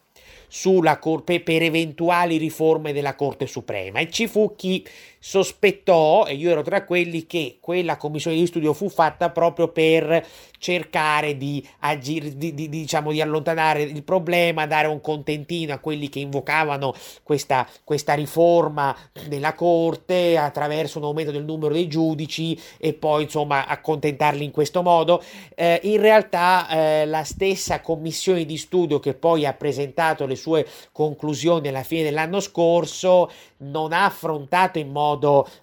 sulla 0.47 0.99
Corte 0.99 1.41
per 1.41 1.63
eventuali 1.63 2.37
riforme 2.37 2.93
della 2.93 3.15
Corte 3.15 3.47
Suprema 3.47 3.99
e 3.99 4.11
ci 4.11 4.27
fu 4.27 4.53
chi 4.55 4.85
sospettò, 5.25 6.25
e 6.25 6.33
io 6.33 6.49
ero 6.49 6.63
tra 6.63 6.83
quelli, 6.83 7.25
che 7.25 7.59
quella 7.61 7.95
commissione 7.95 8.35
di 8.35 8.45
studio 8.45 8.73
fu 8.73 8.89
fatta 8.89 9.29
proprio 9.29 9.69
per 9.69 10.21
cercare 10.57 11.37
di, 11.37 11.65
agire, 11.79 12.35
di, 12.35 12.53
di, 12.53 12.67
diciamo, 12.67 13.09
di 13.09 13.21
allontanare 13.21 13.83
il 13.83 14.03
problema, 14.03 14.67
dare 14.67 14.87
un 14.87 14.99
contentino 14.99 15.73
a 15.73 15.77
quelli 15.77 16.09
che 16.09 16.19
invocavano 16.19 16.93
questa, 17.23 17.65
questa 17.85 18.15
riforma 18.15 18.93
della 19.27 19.53
Corte 19.53 20.37
attraverso 20.37 20.97
un 20.97 21.05
aumento 21.05 21.31
del 21.31 21.45
numero 21.45 21.73
dei 21.73 21.87
giudici 21.87 22.59
e 22.77 22.91
poi 22.91 23.23
insomma 23.23 23.65
accontentarli 23.65 24.43
in 24.43 24.51
questo 24.51 24.81
modo. 24.81 25.23
Eh, 25.55 25.79
in 25.83 26.01
realtà 26.01 26.67
eh, 26.67 27.05
la 27.05 27.23
stessa 27.23 27.79
commissione 27.79 28.43
di 28.43 28.57
studio 28.57 28.99
che 28.99 29.13
poi 29.13 29.45
ha 29.45 29.53
presentato 29.53 30.25
le 30.25 30.35
sue 30.35 30.67
conclusioni 30.91 31.69
alla 31.69 31.83
fine 31.83 32.03
dell'anno 32.03 32.41
scorso 32.41 33.31
non 33.57 33.93
ha 33.93 34.03
affrontato 34.03 34.79
in 34.79 34.89
modo 34.91 35.12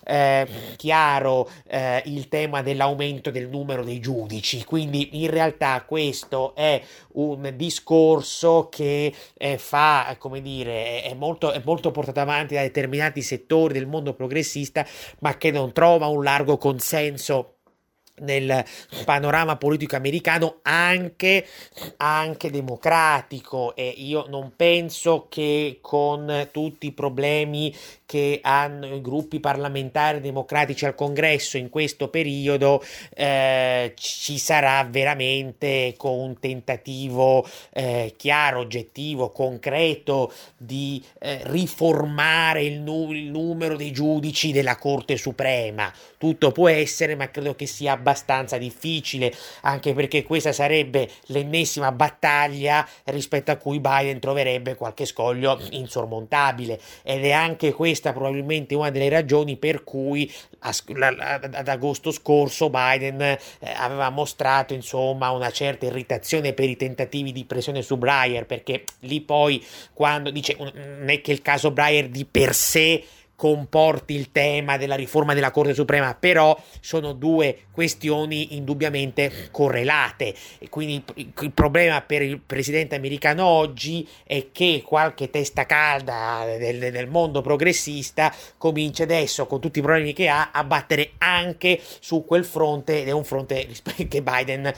eh, 0.04 0.46
chiaro 0.76 1.48
eh, 1.66 2.02
il 2.06 2.28
tema 2.28 2.62
dell'aumento 2.62 3.30
del 3.30 3.48
numero 3.48 3.84
dei 3.84 4.00
giudici, 4.00 4.64
quindi 4.64 5.22
in 5.22 5.30
realtà 5.30 5.82
questo 5.86 6.54
è 6.54 6.82
un 7.12 7.52
discorso 7.56 8.68
che 8.70 9.12
eh, 9.36 9.58
fa, 9.58 10.16
come 10.18 10.40
dire, 10.40 11.02
è 11.02 11.14
molto, 11.14 11.52
è 11.52 11.60
molto 11.64 11.90
portato 11.90 12.20
avanti 12.20 12.54
da 12.54 12.62
determinati 12.62 13.22
settori 13.22 13.74
del 13.74 13.86
mondo 13.86 14.14
progressista, 14.14 14.86
ma 15.20 15.36
che 15.36 15.50
non 15.50 15.72
trova 15.72 16.06
un 16.06 16.22
largo 16.22 16.56
consenso 16.56 17.54
nel 18.20 18.64
panorama 19.04 19.56
politico 19.56 19.96
americano 19.96 20.58
anche, 20.62 21.46
anche, 21.98 22.50
democratico. 22.50 23.74
E 23.74 23.88
io 23.88 24.26
non 24.28 24.52
penso 24.56 25.26
che 25.28 25.78
con 25.80 26.48
tutti 26.50 26.86
i 26.86 26.92
problemi 26.92 27.74
che 28.10 28.40
hanno 28.42 28.92
i 28.92 29.00
gruppi 29.00 29.38
parlamentari 29.38 30.20
democratici 30.20 30.84
al 30.84 30.96
congresso 30.96 31.58
in 31.58 31.68
questo 31.68 32.08
periodo 32.08 32.82
eh, 33.14 33.92
ci 33.94 34.36
sarà 34.36 34.82
veramente 34.82 35.94
con 35.96 36.18
un 36.18 36.40
tentativo 36.40 37.46
eh, 37.72 38.12
chiaro, 38.16 38.58
oggettivo, 38.58 39.30
concreto 39.30 40.32
di 40.56 41.00
eh, 41.20 41.38
riformare 41.44 42.64
il, 42.64 42.80
nu- 42.80 43.12
il 43.12 43.30
numero 43.30 43.76
dei 43.76 43.92
giudici 43.92 44.50
della 44.50 44.76
Corte 44.76 45.16
Suprema. 45.16 45.92
Tutto 46.18 46.50
può 46.50 46.68
essere, 46.68 47.14
ma 47.14 47.30
credo 47.30 47.54
che 47.54 47.66
sia 47.66 47.92
abbastanza 47.92 48.58
difficile, 48.58 49.32
anche 49.60 49.94
perché 49.94 50.24
questa 50.24 50.52
sarebbe 50.52 51.08
l'ennesima 51.26 51.92
battaglia 51.92 52.86
rispetto 53.04 53.52
a 53.52 53.56
cui 53.56 53.78
Biden 53.78 54.18
troverebbe 54.18 54.74
qualche 54.74 55.04
scoglio 55.04 55.60
insormontabile 55.70 56.78
ed 57.04 57.24
è 57.24 57.30
anche 57.30 57.72
questa 57.72 57.99
questa 58.00 58.12
probabilmente 58.12 58.74
una 58.74 58.90
delle 58.90 59.10
ragioni 59.10 59.56
per 59.56 59.84
cui 59.84 60.30
ad 60.60 61.68
agosto 61.68 62.10
scorso 62.10 62.70
Biden 62.70 63.20
eh, 63.20 63.38
aveva 63.76 64.08
mostrato 64.08 64.72
insomma 64.72 65.30
una 65.30 65.50
certa 65.50 65.86
irritazione 65.86 66.54
per 66.54 66.68
i 66.68 66.76
tentativi 66.76 67.32
di 67.32 67.44
pressione 67.44 67.82
su 67.82 67.96
Breyer 67.98 68.46
perché 68.46 68.84
lì 69.00 69.20
poi 69.20 69.62
quando 69.92 70.30
dice 70.30 70.56
non 70.58 71.08
è 71.08 71.20
che 71.20 71.32
il 71.32 71.42
caso 71.42 71.70
Breyer 71.70 72.08
di 72.08 72.24
per 72.24 72.54
sé 72.54 73.04
comporti 73.40 74.12
il 74.12 74.32
tema 74.32 74.76
della 74.76 74.96
riforma 74.96 75.32
della 75.32 75.50
Corte 75.50 75.72
Suprema, 75.72 76.14
però 76.14 76.54
sono 76.80 77.14
due 77.14 77.68
questioni 77.70 78.54
indubbiamente 78.56 79.48
correlate. 79.50 80.34
E 80.58 80.68
quindi 80.68 81.02
il 81.14 81.50
problema 81.52 82.02
per 82.02 82.20
il 82.20 82.38
presidente 82.38 82.96
americano 82.96 83.46
oggi 83.46 84.06
è 84.24 84.48
che 84.52 84.82
qualche 84.84 85.30
testa 85.30 85.64
calda 85.64 86.44
del, 86.58 86.90
del 86.90 87.08
mondo 87.08 87.40
progressista 87.40 88.30
comincia 88.58 89.04
adesso 89.04 89.46
con 89.46 89.58
tutti 89.58 89.78
i 89.78 89.82
problemi 89.82 90.12
che 90.12 90.28
ha 90.28 90.50
a 90.52 90.62
battere 90.62 91.12
anche 91.16 91.80
su 92.00 92.26
quel 92.26 92.44
fronte 92.44 93.00
ed 93.00 93.08
è 93.08 93.12
un 93.12 93.24
fronte 93.24 93.66
che 94.06 94.20
Biden 94.20 94.70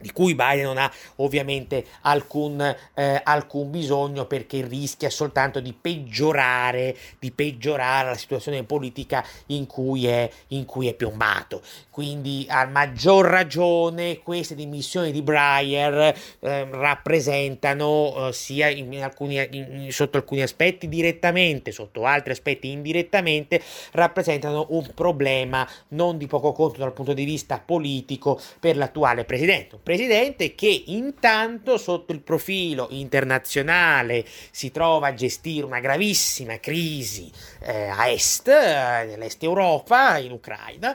di 0.00 0.12
cui 0.12 0.34
Biden 0.34 0.64
non 0.64 0.78
ha 0.78 0.90
ovviamente 1.16 1.84
alcun, 2.02 2.60
eh, 2.94 3.20
alcun, 3.22 3.70
bisogno 3.70 4.26
perché 4.26 4.64
rischia 4.66 5.10
soltanto 5.10 5.60
di 5.60 5.72
peggiorare, 5.72 6.96
di 7.18 7.30
peggiorare 7.30 8.10
la 8.10 8.16
situazione 8.16 8.62
politica 8.64 9.24
in 9.46 9.66
cui 9.66 10.06
è, 10.06 10.28
in 10.48 10.64
cui 10.64 10.88
è 10.88 10.94
piombato. 10.94 11.60
Quindi 11.90 12.46
a 12.48 12.64
maggior 12.66 13.26
ragione 13.26 14.18
queste 14.18 14.54
dimissioni 14.54 15.10
di 15.10 15.22
Breyer 15.22 16.16
eh, 16.40 16.68
rappresentano 16.70 18.28
eh, 18.28 18.32
sia 18.32 18.68
in 18.68 19.02
alcuni, 19.02 19.46
in, 19.50 19.88
sotto 19.90 20.16
alcuni 20.16 20.42
aspetti 20.42 20.88
direttamente, 20.88 21.72
sotto 21.72 22.04
altri 22.04 22.32
aspetti 22.32 22.70
indirettamente, 22.70 23.60
rappresentano 23.92 24.66
un 24.70 24.88
problema 24.94 25.68
non 25.88 26.18
di 26.18 26.26
poco 26.26 26.52
conto 26.52 26.78
dal 26.78 26.92
punto 26.92 27.12
di 27.12 27.24
vista 27.24 27.60
politico 27.64 28.40
per 28.60 28.76
l'attuale 28.76 29.24
presidente 29.24 29.76
presidente 29.88 30.54
che 30.54 30.82
intanto 30.88 31.78
sotto 31.78 32.12
il 32.12 32.20
profilo 32.20 32.88
internazionale 32.90 34.22
si 34.50 34.70
trova 34.70 35.06
a 35.06 35.14
gestire 35.14 35.64
una 35.64 35.80
gravissima 35.80 36.60
crisi 36.60 37.32
eh, 37.60 37.86
a 37.86 38.06
est, 38.10 38.48
eh, 38.48 39.06
nell'est 39.06 39.42
Europa, 39.42 40.18
in 40.18 40.32
Ucraina, 40.32 40.94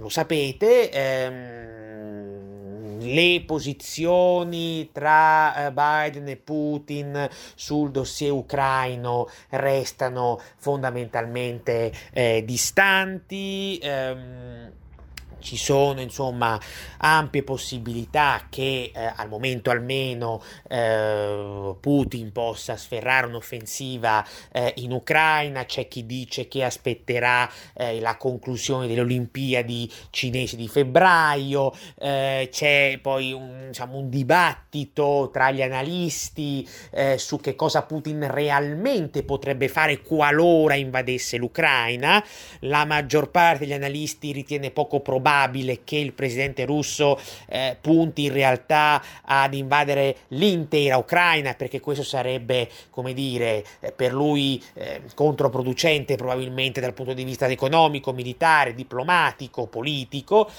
lo 0.00 0.08
sapete. 0.08 0.90
Ehm, 0.90 2.48
le 2.98 3.44
posizioni 3.46 4.90
tra 4.90 5.68
eh, 5.68 5.70
Biden 5.70 6.26
e 6.26 6.36
Putin 6.36 7.28
sul 7.54 7.92
dossier 7.92 8.32
ucraino 8.32 9.30
restano 9.50 10.40
fondamentalmente 10.56 11.92
eh, 12.12 12.42
distanti. 12.44 13.78
Ehm, 13.80 14.78
ci 15.40 15.56
sono 15.56 16.00
insomma 16.00 16.58
ampie 16.98 17.42
possibilità 17.42 18.46
che 18.48 18.92
eh, 18.94 19.12
al 19.16 19.28
momento 19.28 19.70
almeno 19.70 20.42
eh, 20.68 21.74
Putin 21.80 22.30
possa 22.32 22.76
sferrare 22.76 23.26
un'offensiva 23.26 24.24
eh, 24.52 24.74
in 24.76 24.92
Ucraina, 24.92 25.64
c'è 25.64 25.88
chi 25.88 26.06
dice 26.06 26.48
che 26.48 26.64
aspetterà 26.64 27.50
eh, 27.74 28.00
la 28.00 28.16
conclusione 28.16 28.86
delle 28.86 29.00
Olimpiadi 29.00 29.90
cinesi 30.10 30.56
di 30.56 30.68
febbraio, 30.68 31.72
eh, 31.98 32.48
c'è 32.50 32.98
poi 33.00 33.32
un, 33.32 33.66
diciamo, 33.68 33.96
un, 33.96 34.08
dibattito 34.10 35.30
tra 35.32 35.50
gli 35.50 35.62
analisti 35.62 36.68
eh, 36.90 37.16
su 37.16 37.40
che 37.40 37.54
cosa 37.54 37.82
Putin 37.82 38.30
realmente 38.30 39.22
potrebbe 39.22 39.68
fare 39.68 40.02
qualora 40.02 40.74
invadesse 40.74 41.36
l'Ucraina, 41.36 42.22
la 42.60 42.84
maggior 42.84 43.30
parte 43.30 43.60
degli 43.60 43.72
analisti 43.72 44.32
ritiene 44.32 44.70
poco 44.70 45.00
probabile 45.00 45.29
probabile 45.30 45.80
che 45.84 45.96
il 45.96 46.12
presidente 46.12 46.64
russo 46.64 47.18
eh, 47.48 47.76
punti 47.80 48.24
in 48.24 48.32
realtà 48.32 49.00
ad 49.22 49.54
invadere 49.54 50.16
l'intera 50.28 50.96
Ucraina 50.96 51.54
perché 51.54 51.78
questo 51.80 52.02
sarebbe, 52.02 52.68
come 52.90 53.12
dire, 53.12 53.64
eh, 53.78 53.92
per 53.92 54.12
lui 54.12 54.62
eh, 54.74 55.02
controproducente 55.14 56.16
probabilmente 56.16 56.80
dal 56.80 56.94
punto 56.94 57.12
di 57.12 57.22
vista 57.22 57.46
economico, 57.46 58.12
militare, 58.12 58.74
diplomatico, 58.74 59.66
politico, 59.66 60.50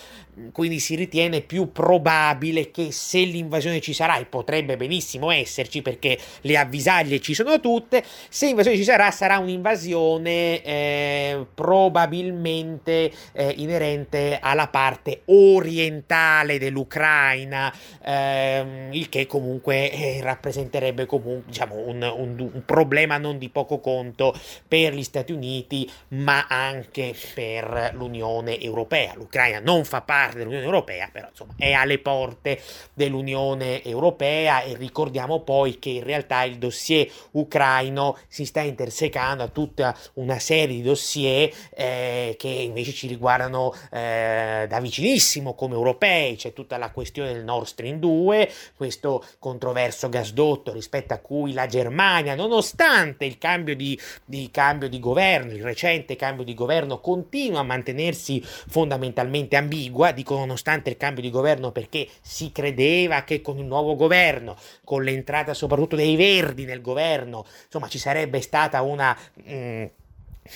quindi 0.53 0.79
si 0.79 0.95
ritiene 0.95 1.41
più 1.41 1.71
probabile 1.71 2.71
che 2.71 2.91
se 2.91 3.19
l'invasione 3.19 3.81
ci 3.81 3.93
sarà, 3.93 4.17
e 4.17 4.25
potrebbe 4.25 4.77
benissimo 4.77 5.31
esserci 5.31 5.81
perché 5.81 6.17
le 6.41 6.57
avvisaglie 6.57 7.19
ci 7.19 7.33
sono 7.33 7.59
tutte, 7.59 8.03
se 8.29 8.45
l'invasione 8.45 8.77
ci 8.77 8.83
sarà 8.83 9.11
sarà 9.11 9.37
un'invasione 9.37 10.63
eh, 10.63 11.45
probabilmente 11.53 13.11
eh, 13.33 13.53
inerente 13.57 14.39
alla 14.41 14.60
dalla 14.61 14.67
parte 14.67 15.21
orientale 15.25 16.59
dell'Ucraina, 16.59 17.73
ehm, 18.03 18.93
il 18.93 19.09
che 19.09 19.25
comunque 19.25 19.91
eh, 19.91 20.19
rappresenterebbe 20.21 21.05
comunque, 21.05 21.43
diciamo, 21.47 21.75
un, 21.75 22.01
un, 22.01 22.49
un, 22.53 22.65
problema 22.65 23.17
non 23.17 23.37
di 23.37 23.49
poco 23.49 23.79
conto 23.79 24.33
per 24.67 24.93
gli 24.93 25.03
Stati 25.03 25.31
Uniti, 25.31 25.89
ma 26.09 26.45
anche 26.47 27.15
per 27.33 27.91
l'Unione 27.93 28.59
Europea. 28.61 29.13
L'Ucraina 29.15 29.59
non 29.59 29.83
fa 29.83 30.01
parte 30.01 30.37
dell'Unione 30.39 30.65
Europea, 30.65 31.09
però 31.11 31.27
insomma 31.29 31.53
è 31.57 31.71
alle 31.71 31.99
porte 31.99 32.59
dell'Unione 32.93 33.83
Europea 33.83 34.61
e 34.61 34.75
ricordiamo 34.75 35.41
poi 35.41 35.79
che 35.79 35.89
in 35.89 36.03
realtà 36.03 36.43
il 36.43 36.57
dossier 36.57 37.09
ucraino 37.31 38.17
si 38.27 38.45
sta 38.45 38.61
intersecando 38.61 39.43
a 39.43 39.47
tutta 39.47 39.95
una 40.15 40.39
serie 40.39 40.75
di 40.75 40.81
dossier 40.81 41.51
eh, 41.73 42.35
che 42.37 42.47
invece 42.47 42.91
ci 42.91 43.07
riguardano 43.07 43.73
eh, 43.91 44.50
da 44.67 44.79
vicinissimo 44.79 45.53
come 45.53 45.75
europei, 45.75 46.35
c'è 46.35 46.53
tutta 46.53 46.77
la 46.77 46.91
questione 46.91 47.33
del 47.33 47.43
Nord 47.43 47.65
Stream 47.65 47.99
2, 47.99 48.49
questo 48.75 49.23
controverso 49.39 50.09
gasdotto 50.09 50.71
rispetto 50.71 51.13
a 51.13 51.17
cui 51.17 51.53
la 51.53 51.67
Germania, 51.67 52.35
nonostante 52.35 53.25
il 53.25 53.37
cambio 53.37 53.75
di, 53.75 53.99
di, 54.25 54.49
cambio 54.51 54.89
di 54.89 54.99
governo, 54.99 55.51
il 55.51 55.63
recente 55.63 56.15
cambio 56.15 56.43
di 56.43 56.53
governo, 56.53 56.99
continua 56.99 57.59
a 57.59 57.63
mantenersi 57.63 58.41
fondamentalmente 58.41 59.55
ambigua, 59.55 60.11
dico 60.11 60.35
nonostante 60.35 60.89
il 60.89 60.97
cambio 60.97 61.21
di 61.21 61.29
governo 61.29 61.71
perché 61.71 62.07
si 62.21 62.51
credeva 62.51 63.23
che 63.23 63.41
con 63.41 63.57
il 63.57 63.65
nuovo 63.65 63.95
governo, 63.95 64.55
con 64.83 65.03
l'entrata 65.03 65.53
soprattutto 65.53 65.95
dei 65.95 66.15
verdi 66.15 66.65
nel 66.65 66.81
governo, 66.81 67.45
insomma 67.65 67.87
ci 67.87 67.97
sarebbe 67.97 68.41
stata 68.41 68.81
una... 68.81 69.17
Mh, 69.43 69.53
mm, 69.53 69.85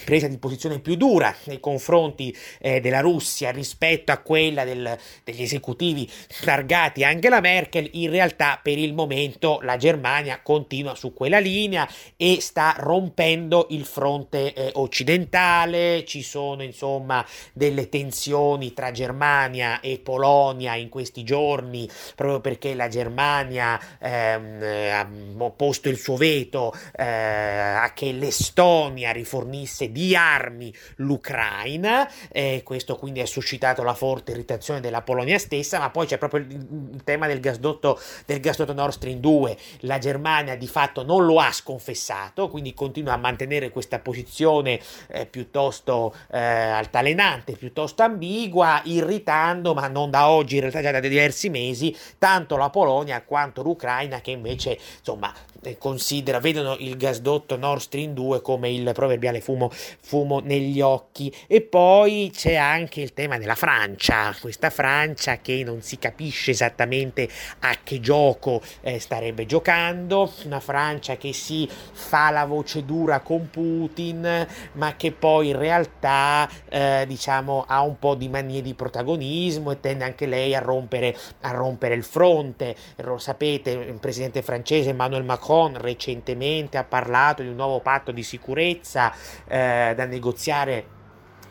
presa 0.04 0.28
di 0.28 0.38
posizione 0.38 0.80
più 0.80 0.96
dura 0.96 1.34
nei 1.46 1.60
confronti 1.60 2.36
eh, 2.60 2.80
della 2.80 3.02
Russia 3.02 3.52
rispetto 3.52 4.12
a 4.12 4.18
quella 4.18 4.64
del, 4.64 4.98
degli 5.24 5.42
esecutivi 5.42 6.10
targati 6.44 7.04
Angela 7.04 7.40
Merkel, 7.40 7.90
in 7.94 8.10
realtà 8.10 8.60
per 8.62 8.78
il 8.78 8.94
momento 8.94 9.60
la 9.62 9.78
Germania 9.78 10.42
continua 10.42 10.96
su 10.96 11.14
quella 11.14 11.40
linea 11.40 11.88
e 12.18 12.42
sta 12.42 12.76
rompendo 12.78 13.68
il 13.70 13.86
fronte 13.86 14.54
eh, 14.54 14.72
occidentale, 14.74 16.04
ci 16.06 16.24
sono 16.24 16.64
insomma 16.64 17.26
delle 17.54 17.88
tensioni 17.90 18.74
tra 18.74 18.92
Germania 18.92 19.80
e 19.82 20.00
Polonia 20.00 20.76
in 20.76 20.90
questi 20.90 21.24
giorni 21.24 21.88
proprio 22.16 22.42
perché 22.42 22.74
la 22.74 22.88
Germania 22.88 23.80
ehm, 24.00 24.64
ha 24.92 25.50
posto 25.52 25.90
il 25.90 25.98
suo 25.98 26.16
veto 26.16 26.74
eh, 26.96 27.04
a 27.04 27.92
che 27.94 28.12
l'Estonia 28.12 29.12
rifornisse 29.12 29.75
fornisse 29.76 29.92
di 29.92 30.16
armi 30.16 30.74
l'Ucraina, 30.98 32.10
eh, 32.32 32.62
questo 32.64 32.96
quindi 32.96 33.20
ha 33.20 33.26
suscitato 33.26 33.84
la 33.84 33.94
forte 33.94 34.32
irritazione 34.32 34.80
della 34.80 35.02
Polonia 35.02 35.38
stessa, 35.38 35.80
ma 35.80 35.90
poi 35.90 36.08
c'è 36.08 36.18
proprio 36.18 36.42
il, 36.42 37.02
tema 37.04 37.28
del 37.28 37.42
gasdotto, 37.42 38.00
del 38.26 38.40
gasdotto 38.40 38.74
Nord 38.74 38.94
Stream 38.94 39.20
2, 39.20 39.58
la 39.82 39.98
Germania 39.98 40.56
di 40.56 40.68
fatto 40.68 41.04
non 41.04 41.26
lo 41.26 41.40
ha 41.40 41.52
sconfessato, 41.52 42.50
quindi 42.50 42.74
continua 42.74 43.14
a 43.14 43.18
mantenere 43.18 43.70
questa 43.70 44.00
posizione 44.00 44.80
eh, 45.08 45.26
piuttosto 45.26 46.16
eh, 46.32 46.40
altalenante, 46.40 47.54
piuttosto 47.54 48.04
ambigua, 48.04 48.82
irritando, 48.86 49.74
ma 49.74 49.88
non 49.88 50.10
da 50.10 50.30
oggi, 50.30 50.56
in 50.56 50.62
realtà 50.62 50.82
già 50.82 50.92
da 50.92 51.00
diversi 51.00 51.50
mesi, 51.50 51.96
tanto 52.18 52.56
la 52.56 52.70
Polonia 52.70 53.22
quanto 53.24 53.62
l'Ucraina 53.62 54.22
che 54.22 54.32
invece 54.32 54.80
insomma 55.00 55.34
considera, 55.78 56.40
vedono 56.40 56.76
il 56.80 56.96
gasdotto 56.98 57.58
Nord 57.58 57.82
Stream 57.82 58.14
2 58.14 58.42
come 58.42 58.72
il 58.72 58.92
proverbiale 58.94 59.42
fumo, 59.42 59.70
fumo 59.72 60.40
negli 60.40 60.80
occhi. 60.82 61.34
E 61.48 61.62
poi 61.62 62.32
c'è 62.34 62.56
anche 62.56 63.02
il 63.02 63.14
tema 63.14 63.38
della 63.38 63.56
Francia, 63.56 64.36
questa 64.40 64.70
Francia 64.70 65.38
che 65.38 65.64
non 65.66 65.82
si 65.82 65.98
capisce 65.98 66.52
esattamente 66.52 67.28
a 67.60 67.78
che 67.84 68.00
gioco 68.00 68.62
eh, 68.82 69.00
starebbe 69.00 69.46
giocando, 69.46 70.32
una 70.46 70.60
Francia 70.60 71.18
che 71.18 71.34
si 71.34 71.68
fa 71.68 72.30
la 72.30 72.46
voce 72.46 72.86
dura 72.86 73.22
con 73.22 73.50
Putin, 73.50 74.48
ma 74.74 74.96
che 74.96 75.12
poi 75.12 75.50
in 75.50 75.58
realtà 75.58 76.50
eh, 76.70 77.06
diciamo 77.08 77.66
ha 77.68 77.82
un 77.82 77.98
po' 77.98 78.16
di 78.16 78.30
manie 78.30 78.62
di 78.62 78.74
protagonismo 78.74 79.72
e 79.72 79.80
tende 79.80 80.04
anche 80.04 80.26
lei 80.26 80.54
a 80.56 80.60
rompere, 80.60 81.16
a 81.42 81.52
rompere 81.52 81.96
il 81.96 82.04
fronte. 82.04 82.76
Lo 82.98 83.18
sapete, 83.18 83.72
il 83.72 84.00
presidente 84.00 84.42
francese 84.42 84.90
Emmanuel 84.90 85.24
Macron 85.24 85.55
Macron 85.56 85.78
recentemente 85.78 86.78
ha 86.78 86.84
parlato 86.84 87.42
di 87.42 87.48
un 87.48 87.56
nuovo 87.56 87.80
patto 87.80 88.12
di 88.12 88.24
sicurezza 88.24 89.14
eh, 89.48 89.94
da 89.96 90.06
negoziare 90.06 90.94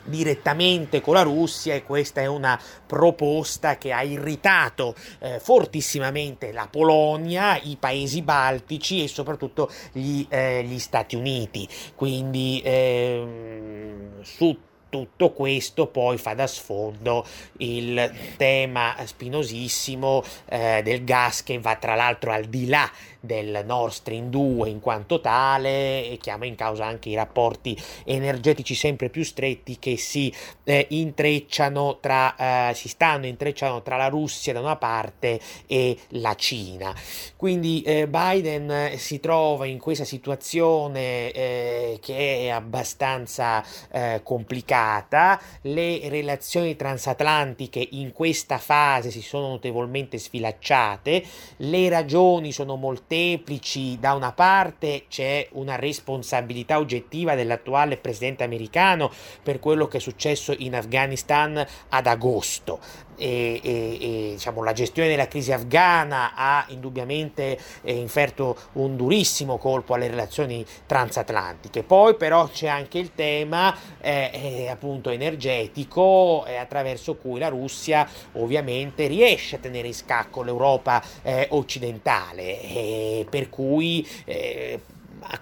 direttamente 0.06 1.00
con 1.00 1.14
la 1.14 1.22
Russia 1.22 1.74
e 1.74 1.82
questa 1.82 2.20
è 2.20 2.26
una 2.26 2.60
proposta 2.86 3.78
che 3.78 3.90
ha 3.90 4.02
irritato 4.02 4.94
eh, 5.20 5.40
fortissimamente 5.40 6.52
la 6.52 6.68
Polonia, 6.70 7.56
i 7.56 7.78
paesi 7.80 8.20
baltici 8.20 9.02
e 9.02 9.08
soprattutto 9.08 9.70
gli, 9.92 10.26
eh, 10.28 10.62
gli 10.64 10.78
Stati 10.78 11.16
Uniti. 11.16 11.66
Quindi 11.94 12.60
ehm, 12.62 14.22
su 14.22 14.58
tutto 14.94 15.32
questo 15.32 15.88
poi 15.88 16.18
fa 16.18 16.34
da 16.34 16.46
sfondo 16.46 17.26
il 17.56 18.12
tema 18.36 18.94
spinosissimo 19.02 20.22
eh, 20.44 20.82
del 20.84 21.02
gas 21.02 21.42
che 21.42 21.58
va 21.58 21.74
tra 21.74 21.96
l'altro 21.96 22.30
al 22.30 22.44
di 22.44 22.68
là 22.68 22.88
del 23.24 23.62
Nord 23.64 23.92
Stream 23.92 24.28
2 24.28 24.68
in 24.68 24.80
quanto 24.80 25.20
tale 25.20 26.08
e 26.08 26.18
chiama 26.20 26.46
in 26.46 26.54
causa 26.54 26.84
anche 26.84 27.08
i 27.08 27.14
rapporti 27.14 27.76
energetici 28.04 28.74
sempre 28.74 29.08
più 29.08 29.24
stretti 29.24 29.78
che 29.78 29.96
si 29.96 30.32
eh, 30.64 30.86
intrecciano 30.90 31.98
tra 32.00 32.70
eh, 32.70 32.74
si 32.74 32.88
stanno 32.88 33.26
intrecciando 33.26 33.82
tra 33.82 33.96
la 33.96 34.08
Russia 34.08 34.52
da 34.52 34.60
una 34.60 34.76
parte 34.76 35.40
e 35.66 35.96
la 36.08 36.34
Cina. 36.34 36.94
Quindi 37.36 37.82
eh, 37.82 38.06
Biden 38.08 38.96
si 38.96 39.20
trova 39.20 39.66
in 39.66 39.78
questa 39.78 40.04
situazione 40.04 41.30
eh, 41.32 41.98
che 42.00 42.44
è 42.44 42.48
abbastanza 42.48 43.64
eh, 43.90 44.20
complicata, 44.22 45.40
le 45.62 46.08
relazioni 46.08 46.76
transatlantiche 46.76 47.86
in 47.92 48.12
questa 48.12 48.58
fase 48.58 49.10
si 49.10 49.22
sono 49.22 49.48
notevolmente 49.48 50.18
sfilacciate, 50.18 51.22
le 51.58 51.88
ragioni 51.88 52.52
sono 52.52 52.76
molte 52.76 53.13
molteplici. 53.14 53.98
Da 53.98 54.14
una 54.14 54.32
parte 54.32 55.04
c'è 55.08 55.48
una 55.52 55.76
responsabilità 55.76 56.78
oggettiva 56.78 57.34
dell'attuale 57.34 57.96
presidente 57.96 58.42
americano 58.42 59.10
per 59.42 59.60
quello 59.60 59.86
che 59.86 59.98
è 59.98 60.00
successo 60.00 60.54
in 60.58 60.74
Afghanistan 60.74 61.64
ad 61.90 62.06
agosto. 62.06 62.80
E, 63.16 63.60
e, 63.62 63.98
e 64.00 64.23
diciamo, 64.34 64.62
la 64.62 64.72
gestione 64.72 65.08
della 65.08 65.28
crisi 65.28 65.52
afghana 65.52 66.34
ha 66.34 66.64
indubbiamente 66.68 67.58
eh, 67.82 67.94
inferto 67.94 68.56
un 68.74 68.96
durissimo 68.96 69.58
colpo 69.58 69.94
alle 69.94 70.08
relazioni 70.08 70.64
transatlantiche. 70.86 71.82
Poi 71.82 72.14
però 72.16 72.48
c'è 72.48 72.68
anche 72.68 72.98
il 72.98 73.14
tema 73.14 73.74
eh, 74.00 74.30
eh, 74.32 74.68
appunto 74.68 75.10
energetico 75.10 76.44
eh, 76.46 76.56
attraverso 76.56 77.16
cui 77.16 77.38
la 77.38 77.48
Russia 77.48 78.08
ovviamente 78.32 79.06
riesce 79.06 79.56
a 79.56 79.58
tenere 79.58 79.88
in 79.88 79.94
scacco 79.94 80.42
l'Europa 80.42 81.02
eh, 81.22 81.48
occidentale 81.50 83.26
per 83.28 83.48
cui 83.48 84.06
eh, 84.24 84.80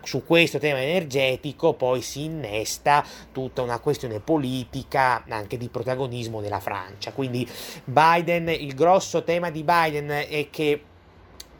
su 0.02 0.24
questo 0.24 0.58
tema 0.58 0.82
energetico 0.82 1.74
poi 1.74 2.02
si 2.02 2.24
innesta 2.24 3.04
tutta 3.32 3.62
una 3.62 3.78
questione 3.78 4.20
politica 4.20 5.24
anche 5.28 5.56
di 5.56 5.68
protagonismo 5.68 6.40
della 6.40 6.60
Francia. 6.60 7.12
Quindi 7.12 7.48
Biden, 7.84 8.48
il 8.48 8.74
grosso 8.74 9.22
tema 9.22 9.50
di 9.50 9.62
Biden 9.62 10.08
è 10.08 10.48
che 10.50 10.82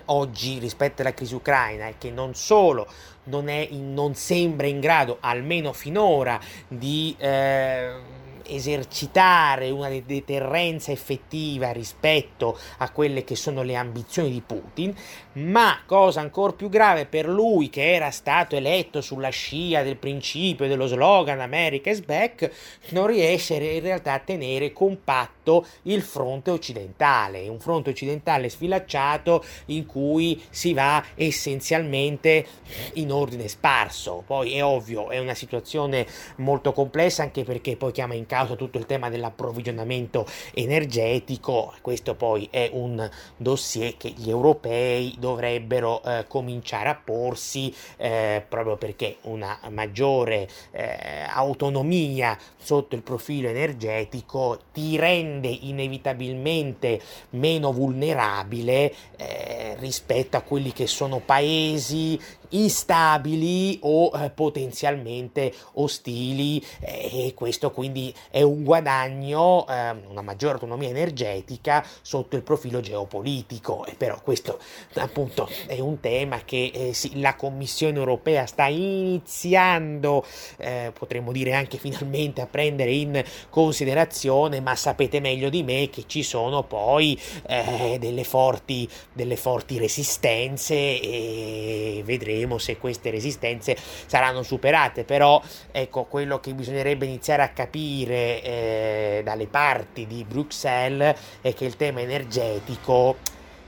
oggi 0.06 0.58
rispetto 0.58 1.02
alla 1.02 1.14
crisi 1.14 1.34
ucraina 1.34 1.86
è 1.86 1.94
che 1.96 2.10
non 2.10 2.34
solo 2.34 2.88
non, 3.24 3.48
in, 3.48 3.94
non 3.94 4.14
sembra 4.14 4.66
in 4.66 4.80
grado, 4.80 5.18
almeno 5.20 5.72
finora, 5.72 6.40
di... 6.68 7.14
Eh, 7.18 8.20
esercitare 8.54 9.70
una 9.70 9.88
deterrenza 9.88 10.92
effettiva 10.92 11.72
rispetto 11.72 12.58
a 12.78 12.90
quelle 12.90 13.24
che 13.24 13.36
sono 13.36 13.62
le 13.62 13.76
ambizioni 13.76 14.30
di 14.30 14.42
Putin, 14.44 14.94
ma 15.34 15.80
cosa 15.86 16.20
ancora 16.20 16.52
più 16.52 16.68
grave 16.68 17.06
per 17.06 17.28
lui 17.28 17.70
che 17.70 17.94
era 17.94 18.10
stato 18.10 18.56
eletto 18.56 19.00
sulla 19.00 19.30
scia 19.30 19.82
del 19.82 19.96
principio 19.96 20.68
dello 20.68 20.86
slogan 20.86 21.40
America 21.40 21.90
is 21.90 22.00
back, 22.00 22.50
non 22.90 23.06
riesce 23.06 23.54
in 23.54 23.80
realtà 23.80 24.14
a 24.14 24.18
tenere 24.18 24.72
compatto 24.72 25.66
il 25.82 26.02
fronte 26.02 26.50
occidentale, 26.50 27.48
un 27.48 27.60
fronte 27.60 27.90
occidentale 27.90 28.48
sfilacciato 28.48 29.44
in 29.66 29.86
cui 29.86 30.40
si 30.50 30.74
va 30.74 31.02
essenzialmente 31.14 32.46
in 32.94 33.10
ordine 33.10 33.48
sparso. 33.48 34.22
Poi 34.26 34.54
è 34.54 34.64
ovvio, 34.64 35.10
è 35.10 35.18
una 35.18 35.34
situazione 35.34 36.06
molto 36.36 36.72
complessa 36.72 37.22
anche 37.22 37.44
perché 37.44 37.76
poi 37.76 37.92
chiama 37.92 38.14
in 38.14 38.26
causa 38.26 38.41
tutto 38.56 38.78
il 38.78 38.86
tema 38.86 39.08
dell'approvvigionamento 39.08 40.26
energetico. 40.54 41.72
Questo 41.80 42.14
poi 42.14 42.48
è 42.50 42.70
un 42.72 43.08
dossier 43.36 43.96
che 43.96 44.10
gli 44.10 44.28
europei 44.28 45.14
dovrebbero 45.18 46.02
eh, 46.02 46.24
cominciare 46.28 46.88
a 46.88 47.00
porsi 47.02 47.74
eh, 47.96 48.44
proprio 48.48 48.76
perché 48.76 49.16
una 49.22 49.58
maggiore 49.70 50.48
eh, 50.70 51.26
autonomia 51.28 52.36
sotto 52.56 52.94
il 52.94 53.02
profilo 53.02 53.48
energetico 53.48 54.60
ti 54.72 54.96
rende 54.96 55.48
inevitabilmente 55.48 57.00
meno 57.30 57.72
vulnerabile 57.72 58.92
eh, 59.16 59.76
rispetto 59.78 60.36
a 60.36 60.42
quelli 60.42 60.72
che 60.72 60.86
sono 60.86 61.20
paesi 61.20 62.18
instabili 62.52 63.78
o 63.82 64.10
eh, 64.14 64.30
potenzialmente 64.30 65.52
ostili 65.74 66.62
eh, 66.80 67.26
e 67.26 67.34
questo 67.34 67.70
quindi 67.70 68.14
è 68.30 68.42
un 68.42 68.64
guadagno, 68.64 69.66
eh, 69.68 69.94
una 70.08 70.22
maggiore 70.22 70.54
autonomia 70.54 70.88
energetica 70.88 71.84
sotto 72.02 72.36
il 72.36 72.42
profilo 72.42 72.80
geopolitico. 72.80 73.84
E 73.86 73.94
però 73.96 74.20
questo 74.22 74.58
appunto 74.94 75.48
è 75.66 75.78
un 75.80 76.00
tema 76.00 76.42
che 76.44 76.70
eh, 76.72 76.92
sì, 76.92 77.20
la 77.20 77.34
Commissione 77.34 77.98
europea 77.98 78.46
sta 78.46 78.66
iniziando, 78.66 80.24
eh, 80.58 80.92
potremmo 80.96 81.32
dire 81.32 81.54
anche 81.54 81.78
finalmente 81.78 82.40
a 82.40 82.46
prendere 82.46 82.92
in 82.92 83.22
considerazione, 83.50 84.60
ma 84.60 84.74
sapete 84.76 85.20
meglio 85.20 85.48
di 85.48 85.62
me 85.62 85.88
che 85.90 86.04
ci 86.06 86.22
sono 86.22 86.62
poi 86.62 87.18
eh, 87.46 87.96
delle 87.98 88.24
forti, 88.24 88.88
delle 89.12 89.36
forti 89.36 89.78
resistenze 89.78 90.74
e 90.74 92.02
vedremo 92.04 92.41
vedremo 92.42 92.58
se 92.58 92.76
queste 92.76 93.10
resistenze 93.10 93.76
saranno 94.06 94.42
superate, 94.42 95.04
però 95.04 95.40
ecco 95.70 96.04
quello 96.04 96.40
che 96.40 96.52
bisognerebbe 96.54 97.06
iniziare 97.06 97.42
a 97.42 97.48
capire 97.48 98.42
eh, 98.42 99.22
dalle 99.24 99.46
parti 99.46 100.06
di 100.06 100.24
Bruxelles 100.24 101.16
è 101.40 101.54
che 101.54 101.64
il 101.64 101.76
tema 101.76 102.00
energetico 102.00 103.16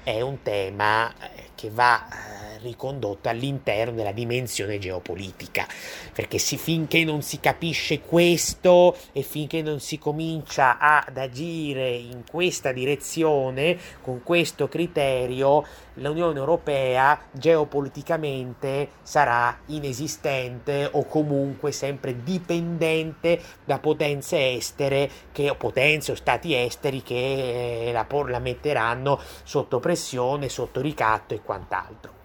è 0.02 0.20
un 0.20 0.42
tema 0.42 1.10
eh, 1.10 1.50
che 1.54 1.70
va 1.70 2.06
eh, 2.06 2.58
ricondotto 2.58 3.28
all'interno 3.28 3.94
della 3.94 4.12
dimensione 4.12 4.78
geopolitica, 4.78 5.66
perché 6.12 6.38
si, 6.38 6.56
finché 6.56 7.04
non 7.04 7.22
si 7.22 7.40
capisce 7.40 8.00
questo 8.00 8.96
e 9.12 9.22
finché 9.22 9.62
non 9.62 9.80
si 9.80 9.98
comincia 9.98 10.78
ad 10.78 11.16
agire 11.16 11.90
in 11.90 12.24
questa 12.28 12.72
direzione, 12.72 13.78
con 14.02 14.22
questo 14.22 14.68
criterio, 14.68 15.64
l'Unione 15.94 16.38
Europea 16.38 17.18
geopoliticamente 17.30 18.90
sarà 19.02 19.56
inesistente 19.66 20.88
o 20.90 21.04
comunque 21.06 21.72
sempre 21.72 22.22
dipendente 22.22 23.40
da 23.64 23.78
potenze 23.78 24.52
estere 24.52 25.10
che, 25.32 25.50
o 25.50 25.54
potenze 25.54 26.12
o 26.12 26.14
stati 26.14 26.54
esteri 26.54 27.02
che 27.02 27.88
eh, 27.88 27.92
la, 27.92 28.06
la 28.26 28.38
metteranno 28.38 29.20
sotto 29.42 29.80
pressione, 29.80 30.48
sotto 30.48 30.80
ricatto 30.80 31.34
e 31.34 31.42
quant'altro. 31.42 32.22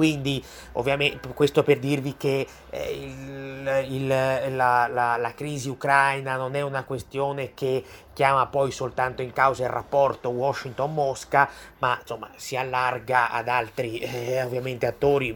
Quindi, 0.00 0.42
ovviamente, 0.72 1.28
questo 1.34 1.62
per 1.62 1.78
dirvi 1.78 2.16
che 2.16 2.46
eh, 2.70 2.90
il, 2.90 3.92
il, 3.92 4.06
la, 4.06 4.86
la, 4.86 5.16
la, 5.18 5.34
crisi 5.34 5.68
ucraina 5.68 6.36
non 6.36 6.54
è 6.54 6.62
una 6.62 6.84
questione 6.84 7.52
che 7.52 7.84
chiama 8.12 8.46
poi 8.46 8.70
soltanto 8.70 9.22
in 9.22 9.32
causa 9.32 9.64
il 9.64 9.70
rapporto 9.70 10.28
Washington-Mosca, 10.30 11.48
ma 11.78 11.98
insomma 12.00 12.30
si 12.36 12.56
allarga 12.56 13.30
ad 13.30 13.48
altri 13.48 13.98
eh, 13.98 14.42
ovviamente 14.42 14.86
attori. 14.86 15.32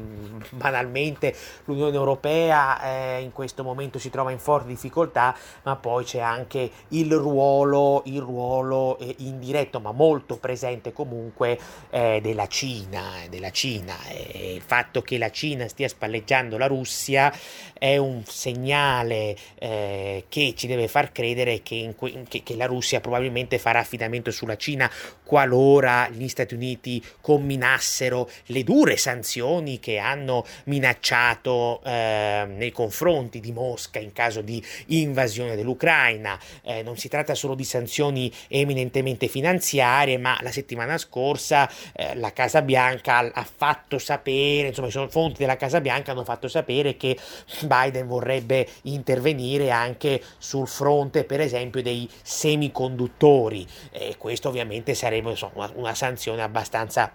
Banalmente 0.51 1.35
l'Unione 1.65 1.97
Europea 1.97 2.83
eh, 2.83 3.21
in 3.21 3.33
questo 3.33 3.63
momento 3.63 3.99
si 3.99 4.11
trova 4.11 4.31
in 4.31 4.39
forte 4.39 4.69
difficoltà, 4.69 5.35
ma 5.63 5.77
poi 5.77 6.05
c'è 6.05 6.21
anche 6.21 6.71
il 6.89 7.13
ruolo, 7.15 8.03
il 8.07 8.21
ruolo 8.21 8.99
eh, 8.99 9.15
indiretto, 9.19 9.81
ma 9.81 9.93
molto 9.93 10.37
presente 10.37 10.93
comunque 10.93 11.59
eh, 11.91 12.21
della 12.23 12.47
Cina, 12.47 13.03
della 13.29 13.51
Cina. 13.51 13.95
il 14.11 14.63
fatto 14.63 15.03
che 15.03 15.19
la 15.19 15.31
Cina 15.31 15.69
stia 15.69 15.89
spalleggiando 15.89 16.59
la 16.59 16.67
Russia 16.67 17.33
è 17.73 17.97
un 17.97 18.25
segnale 18.25 19.37
eh, 19.57 20.25
che 20.29 20.55
ci 20.57 20.67
deve 20.67 20.89
far 20.89 21.13
credere 21.13 21.63
che, 21.63 21.95
que- 21.97 22.25
che, 22.29 22.43
che 22.43 22.57
la 22.57 22.64
Russia 22.67 22.95
Russia 22.95 23.01
probabilmente 23.01 23.59
farà 23.59 23.79
affidamento 23.81 24.31
sulla 24.31 24.57
Cina 24.57 24.91
qualora 25.25 26.09
gli 26.11 26.29
Stati 26.29 26.55
Uniti 26.55 27.03
comminassero 27.21 28.29
le 28.47 28.63
dure 28.63 28.97
sanzioni 28.97 29.81
che 29.81 29.99
hanno 29.99 30.45
minacciato 30.65 31.81
eh, 31.85 32.45
nei 32.49 32.73
confronti 32.73 33.41
di 33.41 33.53
Mosca 33.53 33.99
in 33.99 34.13
caso 34.13 34.43
di 34.43 34.63
invasione 34.89 35.57
dell'Ucraina. 35.57 36.39
Eh, 36.63 36.83
non 36.83 36.97
si 36.97 37.09
tratta 37.09 37.35
solo 37.35 37.55
di 37.55 37.65
sanzioni 37.65 38.31
eminentemente 38.49 39.29
finanziarie, 39.29 40.19
ma 40.19 40.37
la 40.43 40.53
settimana 40.53 40.99
scorsa 40.99 41.71
eh, 41.95 42.15
la 42.17 42.33
Casa 42.33 42.61
Bianca 42.63 43.31
ha 43.33 43.45
fatto 43.45 43.99
sapere, 43.99 44.69
insomma, 44.69 44.91
sono 44.91 45.09
fonti 45.09 45.39
della 45.39 45.57
Casa 45.57 45.81
Bianca 45.81 46.13
hanno 46.13 46.25
fatto 46.25 46.49
sapere 46.49 46.97
che 46.97 47.17
Biden 47.63 48.07
vorrebbe 48.07 48.67
intervenire 48.83 49.71
anche 49.71 50.23
sul 50.39 50.69
fronte, 50.69 51.25
per 51.25 51.41
esempio, 51.41 51.83
dei 51.83 52.09
semi 52.55 52.65
semiconduttori 52.65 53.67
e 53.91 54.17
questo 54.17 54.49
ovviamente 54.49 54.95
sarebbe 54.95 55.31
insomma, 55.31 55.71
una 55.75 55.95
sanzione 55.95 56.43
abbastanza 56.43 57.13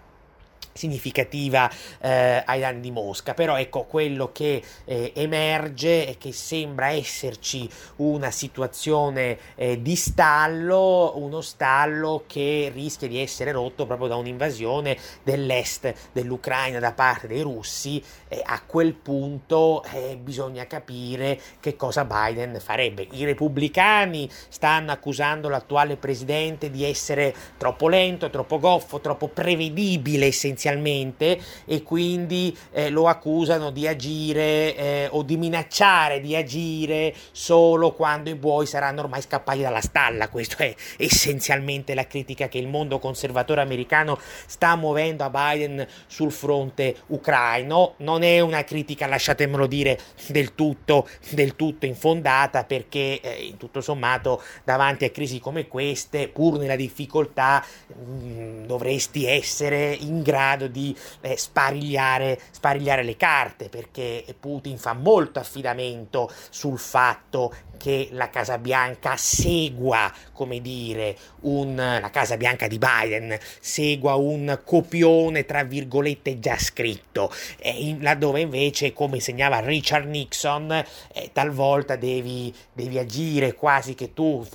significativa 0.72 1.70
eh, 2.00 2.42
ai 2.44 2.60
danni 2.60 2.80
di 2.80 2.90
Mosca, 2.90 3.34
però 3.34 3.58
ecco 3.58 3.84
quello 3.84 4.30
che 4.32 4.62
eh, 4.84 5.12
emerge 5.14 6.06
è 6.06 6.18
che 6.18 6.32
sembra 6.32 6.90
esserci 6.90 7.68
una 7.96 8.30
situazione 8.30 9.38
eh, 9.56 9.82
di 9.82 9.96
stallo, 9.96 11.12
uno 11.16 11.40
stallo 11.40 12.24
che 12.26 12.70
rischia 12.72 13.08
di 13.08 13.20
essere 13.20 13.52
rotto 13.52 13.86
proprio 13.86 14.08
da 14.08 14.16
un'invasione 14.16 14.96
dell'est 15.22 15.92
dell'Ucraina 16.12 16.78
da 16.78 16.92
parte 16.92 17.26
dei 17.26 17.42
russi 17.42 18.02
e 18.28 18.40
a 18.44 18.62
quel 18.64 18.94
punto 18.94 19.82
eh, 19.92 20.16
bisogna 20.16 20.66
capire 20.66 21.38
che 21.60 21.76
cosa 21.76 22.04
Biden 22.04 22.58
farebbe. 22.60 23.06
I 23.10 23.24
repubblicani 23.24 24.28
stanno 24.48 24.92
accusando 24.92 25.48
l'attuale 25.48 25.96
presidente 25.96 26.70
di 26.70 26.84
essere 26.84 27.34
troppo 27.56 27.88
lento, 27.88 28.30
troppo 28.30 28.58
goffo, 28.58 29.00
troppo 29.00 29.28
prevedibile 29.28 30.26
essenzialmente 30.26 30.59
inizialmente 30.60 31.40
e 31.64 31.82
quindi 31.82 32.56
eh, 32.72 32.90
lo 32.90 33.08
accusano 33.08 33.70
di 33.70 33.88
agire 33.88 34.76
eh, 34.76 35.08
o 35.10 35.22
di 35.22 35.38
minacciare 35.38 36.20
di 36.20 36.36
agire 36.36 37.14
solo 37.32 37.92
quando 37.92 38.28
i 38.28 38.34
buoi 38.34 38.66
saranno 38.66 39.00
ormai 39.00 39.22
scappati 39.22 39.60
dalla 39.62 39.80
stalla. 39.80 40.28
Questa 40.28 40.58
è 40.58 40.74
essenzialmente 40.98 41.94
la 41.94 42.06
critica 42.06 42.48
che 42.48 42.58
il 42.58 42.68
mondo 42.68 42.98
conservatore 42.98 43.62
americano 43.62 44.18
sta 44.46 44.76
muovendo 44.76 45.24
a 45.24 45.30
Biden 45.30 45.86
sul 46.06 46.30
fronte 46.30 46.96
ucraino. 47.06 47.94
Non 47.98 48.22
è 48.22 48.40
una 48.40 48.62
critica, 48.64 49.06
lasciatemelo 49.06 49.66
dire, 49.66 49.98
del 50.28 50.54
tutto, 50.54 51.08
del 51.30 51.56
tutto 51.56 51.86
infondata 51.86 52.64
perché 52.64 53.20
eh, 53.20 53.44
in 53.44 53.56
tutto 53.56 53.80
sommato 53.80 54.42
davanti 54.64 55.04
a 55.04 55.10
crisi 55.10 55.40
come 55.40 55.66
queste, 55.66 56.28
pur 56.28 56.58
nella 56.58 56.76
difficoltà, 56.76 57.64
mh, 57.86 57.94
mm, 58.02 58.64
dovresti 58.64 59.24
essere 59.24 59.92
in 59.92 60.22
grado 60.22 60.49
grado 60.50 60.66
di 60.66 60.96
eh, 61.20 61.36
sparigliare, 61.36 62.38
sparigliare 62.50 63.02
le 63.02 63.16
carte 63.16 63.68
perché 63.68 64.24
Putin 64.38 64.78
fa 64.78 64.94
molto 64.94 65.38
affidamento 65.38 66.30
sul 66.50 66.78
fatto 66.78 67.54
che 67.76 68.08
la 68.12 68.28
Casa 68.28 68.58
Bianca 68.58 69.16
segua, 69.16 70.12
come 70.34 70.60
dire, 70.60 71.16
un, 71.40 71.74
la 71.76 72.10
Casa 72.10 72.36
Bianca 72.36 72.66
di 72.68 72.78
Biden 72.78 73.38
segua 73.58 74.16
un 74.16 74.60
copione, 74.66 75.46
tra 75.46 75.64
virgolette, 75.64 76.38
già 76.38 76.58
scritto, 76.58 77.32
eh, 77.56 77.96
laddove 77.98 78.40
invece, 78.40 78.92
come 78.92 79.18
segnava 79.18 79.60
Richard 79.60 80.06
Nixon, 80.06 80.70
eh, 81.14 81.30
talvolta 81.32 81.96
devi, 81.96 82.54
devi, 82.70 82.98
agire 82.98 83.54
quasi 83.54 83.94
che 83.94 84.12
tu, 84.12 84.46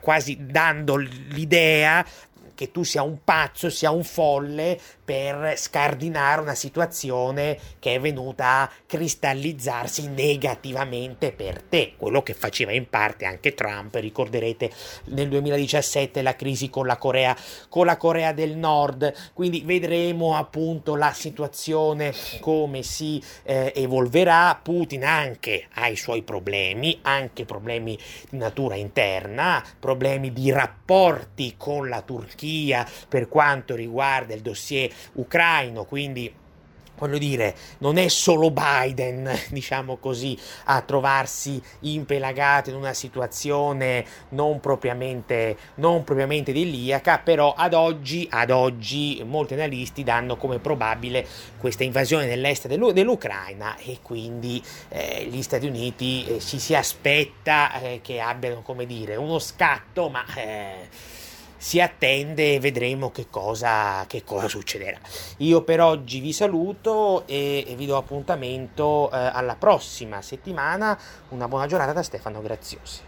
quasi 0.00 0.38
dando 0.40 0.96
l'idea 0.96 2.02
che 2.56 2.72
tu 2.72 2.82
sia 2.82 3.02
un 3.02 3.18
pazzo, 3.22 3.70
sia 3.70 3.92
un 3.92 4.02
folle 4.02 4.80
per 5.04 5.56
scardinare 5.56 6.40
una 6.40 6.56
situazione 6.56 7.56
che 7.78 7.94
è 7.94 8.00
venuta 8.00 8.62
a 8.62 8.70
cristallizzarsi 8.84 10.08
negativamente 10.08 11.30
per 11.30 11.62
te, 11.62 11.92
quello 11.96 12.22
che 12.22 12.34
faceva 12.34 12.72
in 12.72 12.88
parte 12.88 13.26
anche 13.26 13.54
Trump, 13.54 13.94
ricorderete 13.94 14.72
nel 15.04 15.28
2017 15.28 16.22
la 16.22 16.34
crisi 16.34 16.68
con 16.70 16.86
la 16.86 16.96
Corea, 16.96 17.36
con 17.68 17.86
la 17.86 17.96
Corea 17.96 18.32
del 18.32 18.56
Nord, 18.56 19.12
quindi 19.34 19.62
vedremo 19.64 20.34
appunto 20.34 20.96
la 20.96 21.12
situazione 21.12 22.12
come 22.40 22.82
si 22.82 23.22
eh, 23.44 23.72
evolverà, 23.76 24.58
Putin 24.60 25.04
anche 25.04 25.66
ha 25.74 25.88
i 25.88 25.96
suoi 25.96 26.22
problemi, 26.22 26.98
anche 27.02 27.44
problemi 27.44 27.98
di 28.30 28.38
natura 28.38 28.76
interna, 28.76 29.62
problemi 29.78 30.32
di 30.32 30.50
rapporti 30.50 31.54
con 31.58 31.88
la 31.88 32.00
Turchia 32.00 32.44
per 33.08 33.28
quanto 33.28 33.74
riguarda 33.74 34.34
il 34.34 34.40
dossier 34.42 34.90
ucraino, 35.14 35.84
quindi 35.84 36.32
voglio 36.98 37.18
dire, 37.18 37.54
non 37.78 37.98
è 37.98 38.08
solo 38.08 38.50
Biden, 38.50 39.30
diciamo 39.50 39.96
così, 39.96 40.36
a 40.64 40.80
trovarsi 40.80 41.60
impelagato 41.80 42.70
in 42.70 42.76
una 42.76 42.94
situazione 42.94 44.04
non 44.30 44.60
propriamente, 44.60 45.56
non 45.76 46.04
propriamente 46.04 46.50
idilliaca, 46.50 47.18
però 47.18 47.54
ad 47.56 47.74
oggi, 47.74 48.26
ad 48.30 48.50
oggi 48.50 49.22
molti 49.24 49.54
analisti 49.54 50.02
danno 50.02 50.36
come 50.36 50.58
probabile 50.58 51.26
questa 51.58 51.84
invasione 51.84 52.26
nell'est 52.26 52.66
dell'U- 52.66 52.92
dell'Ucraina 52.92 53.76
e 53.76 53.98
quindi 54.02 54.62
eh, 54.88 55.26
gli 55.30 55.42
Stati 55.42 55.66
Uniti 55.66 56.24
eh, 56.26 56.40
ci 56.40 56.58
si 56.58 56.74
aspetta 56.74 57.80
eh, 57.80 58.00
che 58.02 58.20
abbiano, 58.20 58.62
come 58.62 58.86
dire, 58.86 59.16
uno 59.16 59.38
scatto, 59.38 60.08
ma 60.08 60.24
eh, 60.34 60.88
si 61.56 61.80
attende 61.80 62.54
e 62.54 62.60
vedremo 62.60 63.10
che 63.10 63.26
cosa, 63.30 64.04
che 64.06 64.22
cosa, 64.24 64.48
succederà. 64.48 64.98
Io 65.38 65.62
per 65.62 65.80
oggi 65.80 66.20
vi 66.20 66.32
saluto 66.32 67.26
e, 67.26 67.64
e 67.66 67.74
vi 67.74 67.86
do 67.86 67.96
appuntamento 67.96 69.10
eh, 69.10 69.16
alla 69.16 69.56
prossima 69.56 70.22
settimana. 70.22 70.98
Una 71.30 71.48
buona 71.48 71.66
giornata 71.66 71.92
da 71.92 72.02
Stefano 72.02 72.40
Graziosi. 72.42 73.00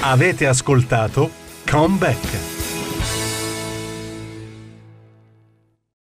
Avete 0.00 0.46
ascoltato 0.46 1.30
Come 1.68 1.96
Back. 1.96 2.53